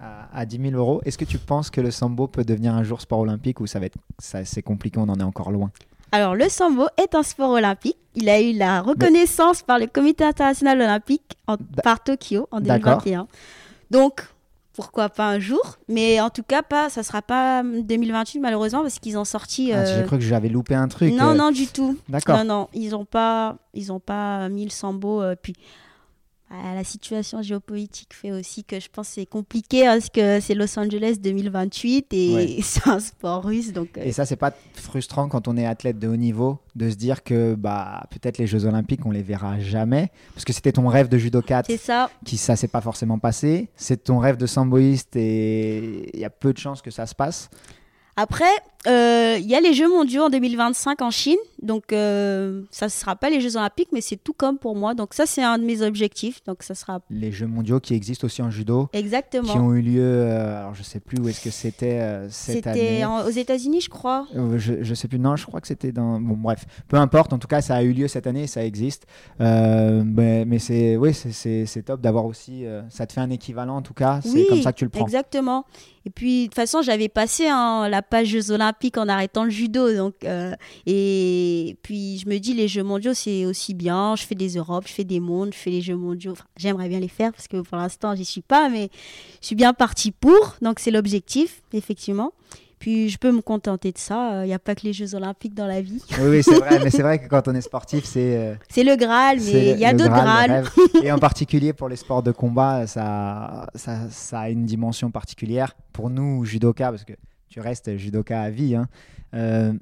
[0.00, 1.00] à, à 10 000 euros.
[1.04, 3.78] Est-ce que tu penses que le sambo peut devenir un jour sport olympique ou ça
[3.80, 3.96] va être.
[4.18, 5.70] C'est compliqué, on en est encore loin?
[6.12, 7.96] Alors, le sambo est un sport olympique.
[8.14, 13.02] Il a eu la reconnaissance par le Comité international olympique en- par Tokyo en D'accord.
[13.04, 13.26] 2021.
[13.90, 14.26] Donc,
[14.72, 15.76] pourquoi pas un jour?
[15.88, 19.72] Mais en tout cas, pas, ça sera pas 2028 malheureusement parce qu'ils ont sorti.
[19.72, 21.12] Ah, euh, J'ai cru que j'avais loupé un truc.
[21.12, 21.98] non, euh, non, du tout.
[22.08, 22.38] D'accord.
[22.38, 25.20] Non, non, ils n'ont pas, ils ont pas mis le sambo.
[25.22, 25.54] euh, puis
[26.50, 30.54] la situation géopolitique fait aussi que je pense que c'est compliqué hein, parce que c'est
[30.54, 32.56] Los Angeles 2028 et Ouais.
[32.62, 33.72] c'est un sport russe.
[33.72, 36.88] Donc, euh, Et ça, c'est pas frustrant quand on est athlète de haut niveau de
[36.90, 40.10] se dire que bah, peut-être les Jeux Olympiques, on les verra jamais.
[40.34, 42.10] Parce que c'était ton rêve de judoka c'est ça.
[42.24, 43.68] qui ça s'est pas forcément passé.
[43.76, 47.14] C'est ton rêve de samboïste et il y a peu de chances que ça se
[47.14, 47.50] passe.
[48.20, 48.44] Après,
[48.88, 51.36] euh, il y a les Jeux mondiaux en 2025 en Chine.
[51.62, 54.94] Donc, euh, ça ne sera pas les Jeux olympiques, mais c'est tout comme pour moi.
[54.94, 56.42] Donc, ça, c'est un de mes objectifs.
[56.44, 59.52] Donc, ça sera Les Jeux mondiaux qui existent aussi en judo, exactement.
[59.52, 62.70] qui ont eu lieu, euh, alors je sais plus où est-ce que c'était cette C'était
[62.70, 63.04] année.
[63.04, 64.26] en- aux États-Unis, je crois.
[64.56, 66.20] Je, je sais plus, non, je crois que c'était dans.
[66.20, 69.06] Bon, bref, peu importe, en tout cas, ça a eu lieu cette année, ça existe.
[69.38, 72.64] Mais mais c'est oui, c'est- top d'avoir aussi.
[72.90, 74.90] ça te fait un équivalent, en tout cas, c'est Oui, comme ça que tu le
[74.90, 75.04] prends.
[75.04, 75.64] Exactement.
[76.08, 79.50] Et puis, de toute façon, j'avais passé hein, la page Jeux Olympiques en arrêtant le
[79.50, 79.94] judo.
[79.94, 80.54] Donc, euh,
[80.86, 84.16] et puis, je me dis, les Jeux mondiaux, c'est aussi bien.
[84.16, 86.32] Je fais des Europes, je fais des mondes, je fais les Jeux mondiaux.
[86.56, 88.88] J'aimerais bien les faire parce que pour l'instant, j'y suis pas, mais
[89.42, 90.56] je suis bien partie pour.
[90.62, 92.32] Donc, c'est l'objectif, effectivement.
[92.78, 94.44] Puis, je peux me contenter de ça.
[94.44, 96.02] Il n'y a pas que les Jeux Olympiques dans la vie.
[96.20, 98.36] Oui, oui, c'est vrai, mais c'est vrai que quand on est sportif, c'est.
[98.36, 100.64] euh, C'est le Graal, mais il y a d'autres Graal.
[101.02, 105.74] Et en particulier pour les sports de combat, ça, ça, ça a une dimension particulière.
[105.92, 107.14] Pour nous, judoka, parce que
[107.48, 108.86] tu restes judoka à vie, hein,
[109.34, 109.72] euh,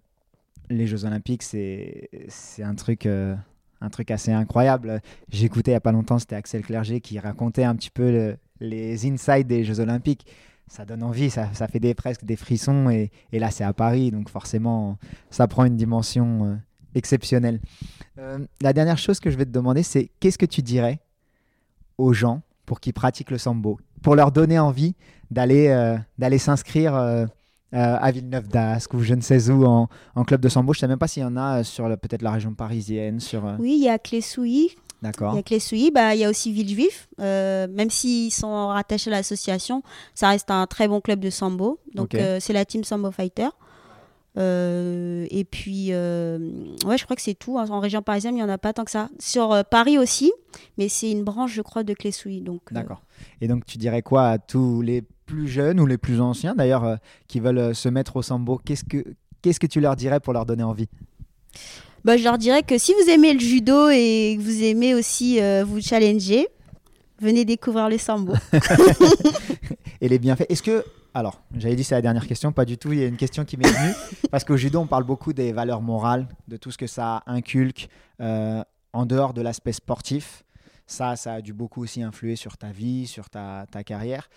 [0.71, 3.07] les Jeux Olympiques, c'est c'est un truc.
[3.07, 3.35] euh,
[3.83, 5.03] un truc assez incroyable.
[5.31, 8.37] J'écoutais il n'y a pas longtemps, c'était Axel Clerget qui racontait un petit peu le-
[8.59, 10.27] les insides des Jeux Olympiques.
[10.69, 12.91] Ça donne envie, ça, fait des, presque des frissons.
[12.91, 14.99] Et, là, c'est à Paris, donc forcément,
[15.31, 16.57] ça prend une dimension euh,
[16.95, 17.61] exceptionnelle.
[18.19, 21.01] Euh, la dernière chose que je vais te demander, c'est qu'est-ce que tu dirais
[21.99, 23.79] aux gens pour qu'ils pratiquent le sambo?
[24.03, 24.97] Pour leur donner envie
[25.31, 26.95] d'aller euh, s'inscrire
[27.73, 29.89] à Villeneuve d'Ascq ou je ne sais où en,
[30.25, 30.73] club de sambo.
[30.73, 33.21] Je ne sais même pas s'il y en a sur peut-être la région parisienne.
[33.21, 33.99] Sur, Oui, il y a
[35.03, 35.35] Clé-Souilly, Il D'accord.
[35.35, 37.09] y a bah, il y a aussi Villejuif.
[37.21, 39.83] Euh, même s'ils sont rattachés à l'association,
[40.15, 41.79] ça reste un très bon club de sambo.
[41.95, 43.49] Donc, euh, c'est la team Sambo Fighter.
[44.39, 47.59] Euh, et puis, ouais, je crois que c'est tout.
[47.59, 49.09] En région parisienne, il n'y en a pas tant que ça.
[49.19, 50.33] Sur Paris aussi,
[50.79, 52.41] mais c'est une branche, je crois, de Clé-Souilly.
[52.41, 53.03] Donc, D'accord.
[53.41, 56.99] Et donc, tu dirais quoi à tous les plus jeunes ou les plus anciens, d'ailleurs,
[57.29, 58.61] qui veulent se mettre au sambo?
[58.65, 59.05] Qu'est-ce que
[59.47, 60.89] Qu'est-ce que tu leur dirais pour leur donner envie?
[62.07, 65.43] Bah, je leur dirais que si vous aimez le judo et que vous aimez aussi
[65.43, 66.47] euh, vous challenger,
[67.19, 68.33] venez découvrir le sambo.
[70.01, 70.85] Et les bienfaits Est-ce que,
[71.15, 72.93] alors, j'avais dit c'est la dernière question, pas du tout.
[72.93, 73.93] Il y a une question qui m'est venue
[74.31, 77.89] parce qu'au judo, on parle beaucoup des valeurs morales, de tout ce que ça inculque
[78.21, 80.45] euh, en dehors de l'aspect sportif.
[80.87, 84.31] Ça, ça a dû beaucoup aussi influer sur ta vie, sur ta, ta carrière.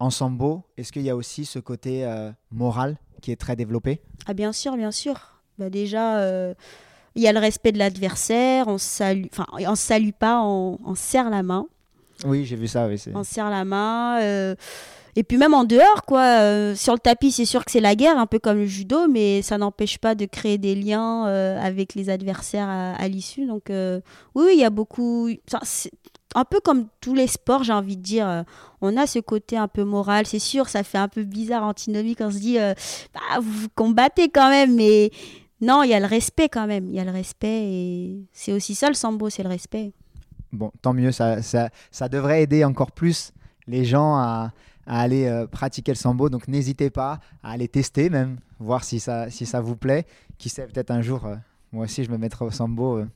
[0.00, 4.00] En sambo, est-ce qu'il y a aussi ce côté euh, moral qui est très développé?
[4.26, 5.38] Ah bien sûr, bien sûr.
[5.58, 6.54] Bah, déjà, euh,
[7.14, 8.68] il y a le respect de l'adversaire.
[8.68, 11.66] On salue, enfin, on salue pas, on, on serre la main.
[12.24, 12.86] Oui, j'ai vu ça.
[12.88, 14.20] Oui, On serre la main.
[14.20, 14.54] euh,
[15.16, 16.22] et puis même en dehors, quoi.
[16.40, 19.08] euh, sur le tapis, c'est sûr que c'est la guerre, un peu comme le judo,
[19.08, 23.46] mais ça n'empêche pas de créer des liens euh, avec les adversaires à, à l'issue.
[23.46, 23.64] Donc
[24.34, 25.28] oui, il y a beaucoup.
[25.62, 25.90] c'est
[26.34, 28.44] un peu comme tous les sports, j'ai envie de dire.
[28.80, 30.26] on a ce côté un peu moral.
[30.26, 32.18] C'est sûr, ça fait un peu bizarre, antinomique.
[32.20, 32.58] On se dit,
[33.14, 35.10] bah, vous combattez quand même, mais
[35.60, 36.86] non, il y a le respect quand même.
[36.88, 39.92] Il y a le respect et c'est aussi ça le sambo, c'est le respect.
[40.52, 43.32] Bon, tant mieux, ça, ça, ça devrait aider encore plus
[43.66, 44.52] les gens à,
[44.86, 46.30] aller euh, pratiquer le sambo.
[46.30, 50.06] Donc n'hésitez pas à aller tester même, voir si ça, si ça vous plaît.
[50.38, 51.36] Qui sait, peut-être un jour, euh,
[51.72, 52.98] moi aussi je me mettrai au sambo.
[52.98, 53.06] euh.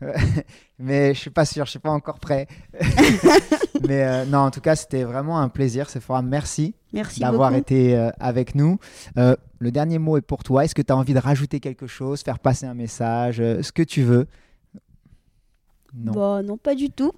[0.78, 2.46] Mais je suis pas sûr, je suis pas encore prêt.
[3.86, 5.90] Mais euh, non, en tout cas, c'était vraiment un plaisir.
[5.90, 8.78] Sephora, merci Merci d'avoir été euh, avec nous.
[9.18, 10.64] Euh, le dernier mot est pour toi.
[10.64, 13.82] Est-ce que tu as envie de rajouter quelque chose, faire passer un message, ce que
[13.82, 14.26] tu veux?
[15.94, 16.12] Non.
[16.12, 17.12] Bon, non, pas du tout.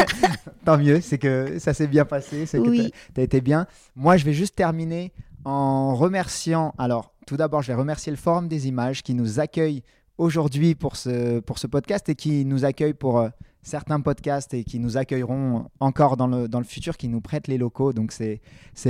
[0.64, 2.92] Tant mieux, c'est que ça s'est bien passé, c'est que Oui.
[3.14, 3.66] tu as été bien.
[3.94, 5.12] Moi, je vais juste terminer
[5.44, 6.74] en remerciant.
[6.76, 9.82] Alors, tout d'abord, je vais remercier le Forum des images qui nous accueille
[10.20, 13.28] aujourd'hui pour ce, pour ce podcast et qui nous accueille pour euh,
[13.62, 17.48] certains podcasts et qui nous accueilleront encore dans le, dans le futur, qui nous prêtent
[17.48, 17.92] les locaux.
[17.92, 18.40] Donc, c'est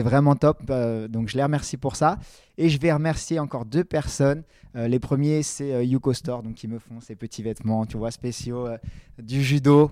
[0.02, 0.62] vraiment top.
[0.70, 2.18] Euh, donc, je les remercie pour ça.
[2.56, 4.42] Et je vais remercier encore deux personnes.
[4.76, 7.96] Euh, les premiers, c'est euh, Yuko Store, donc qui me font ces petits vêtements, tu
[7.96, 8.68] vois, spéciaux
[9.18, 9.90] du judo,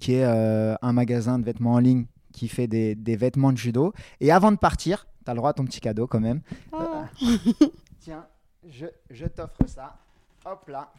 [0.00, 3.92] qui est un magasin de vêtements en ligne qui fait des, des vêtements de judo.
[4.20, 6.42] Et avant de partir, tu as le droit à ton petit cadeau quand même.
[6.72, 7.08] Ah.
[7.98, 8.24] Tiens,
[8.68, 9.98] je, je t'offre ça.
[10.46, 10.90] Hop là.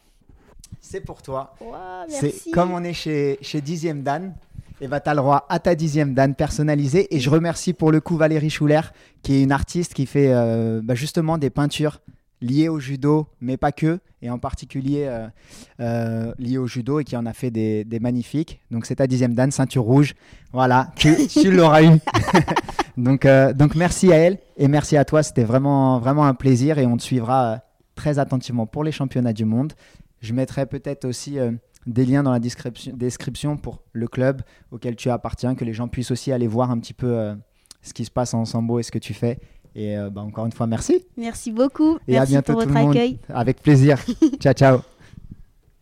[0.80, 1.56] C'est pour toi.
[2.10, 4.34] C'est comme on est chez, chez Dixième Dan.
[4.82, 7.14] Et bah, tu as le droit à ta dixième Dan personnalisée.
[7.16, 8.82] Et je remercie pour le coup Valérie Schuller,
[9.22, 12.02] qui est une artiste qui fait euh, bah, justement des peintures
[12.42, 15.28] liées au judo, mais pas que, et en particulier euh,
[15.80, 18.60] euh, liées au judo, et qui en a fait des, des magnifiques.
[18.72, 20.16] Donc c'est ta dixième Dan, ceinture rouge.
[20.52, 22.00] Voilà, tu, tu l'auras eu.
[22.98, 25.22] donc, donc merci à elle, et merci à toi.
[25.22, 27.62] C'était vraiment, vraiment un plaisir, et on te suivra
[28.02, 29.74] très attentivement pour les championnats du monde.
[30.22, 31.52] Je mettrai peut-être aussi euh,
[31.86, 34.42] des liens dans la description, description pour le club
[34.72, 37.36] auquel tu appartiens, que les gens puissent aussi aller voir un petit peu euh,
[37.84, 39.38] ce qui se passe en sambo et ce que tu fais.
[39.76, 41.06] Et euh, bah, encore une fois, merci.
[41.16, 42.00] Merci beaucoup.
[42.08, 42.90] Et à bientôt pour tout le monde.
[42.90, 43.20] accueil.
[43.30, 44.00] Avec plaisir.
[44.40, 44.80] ciao, ciao.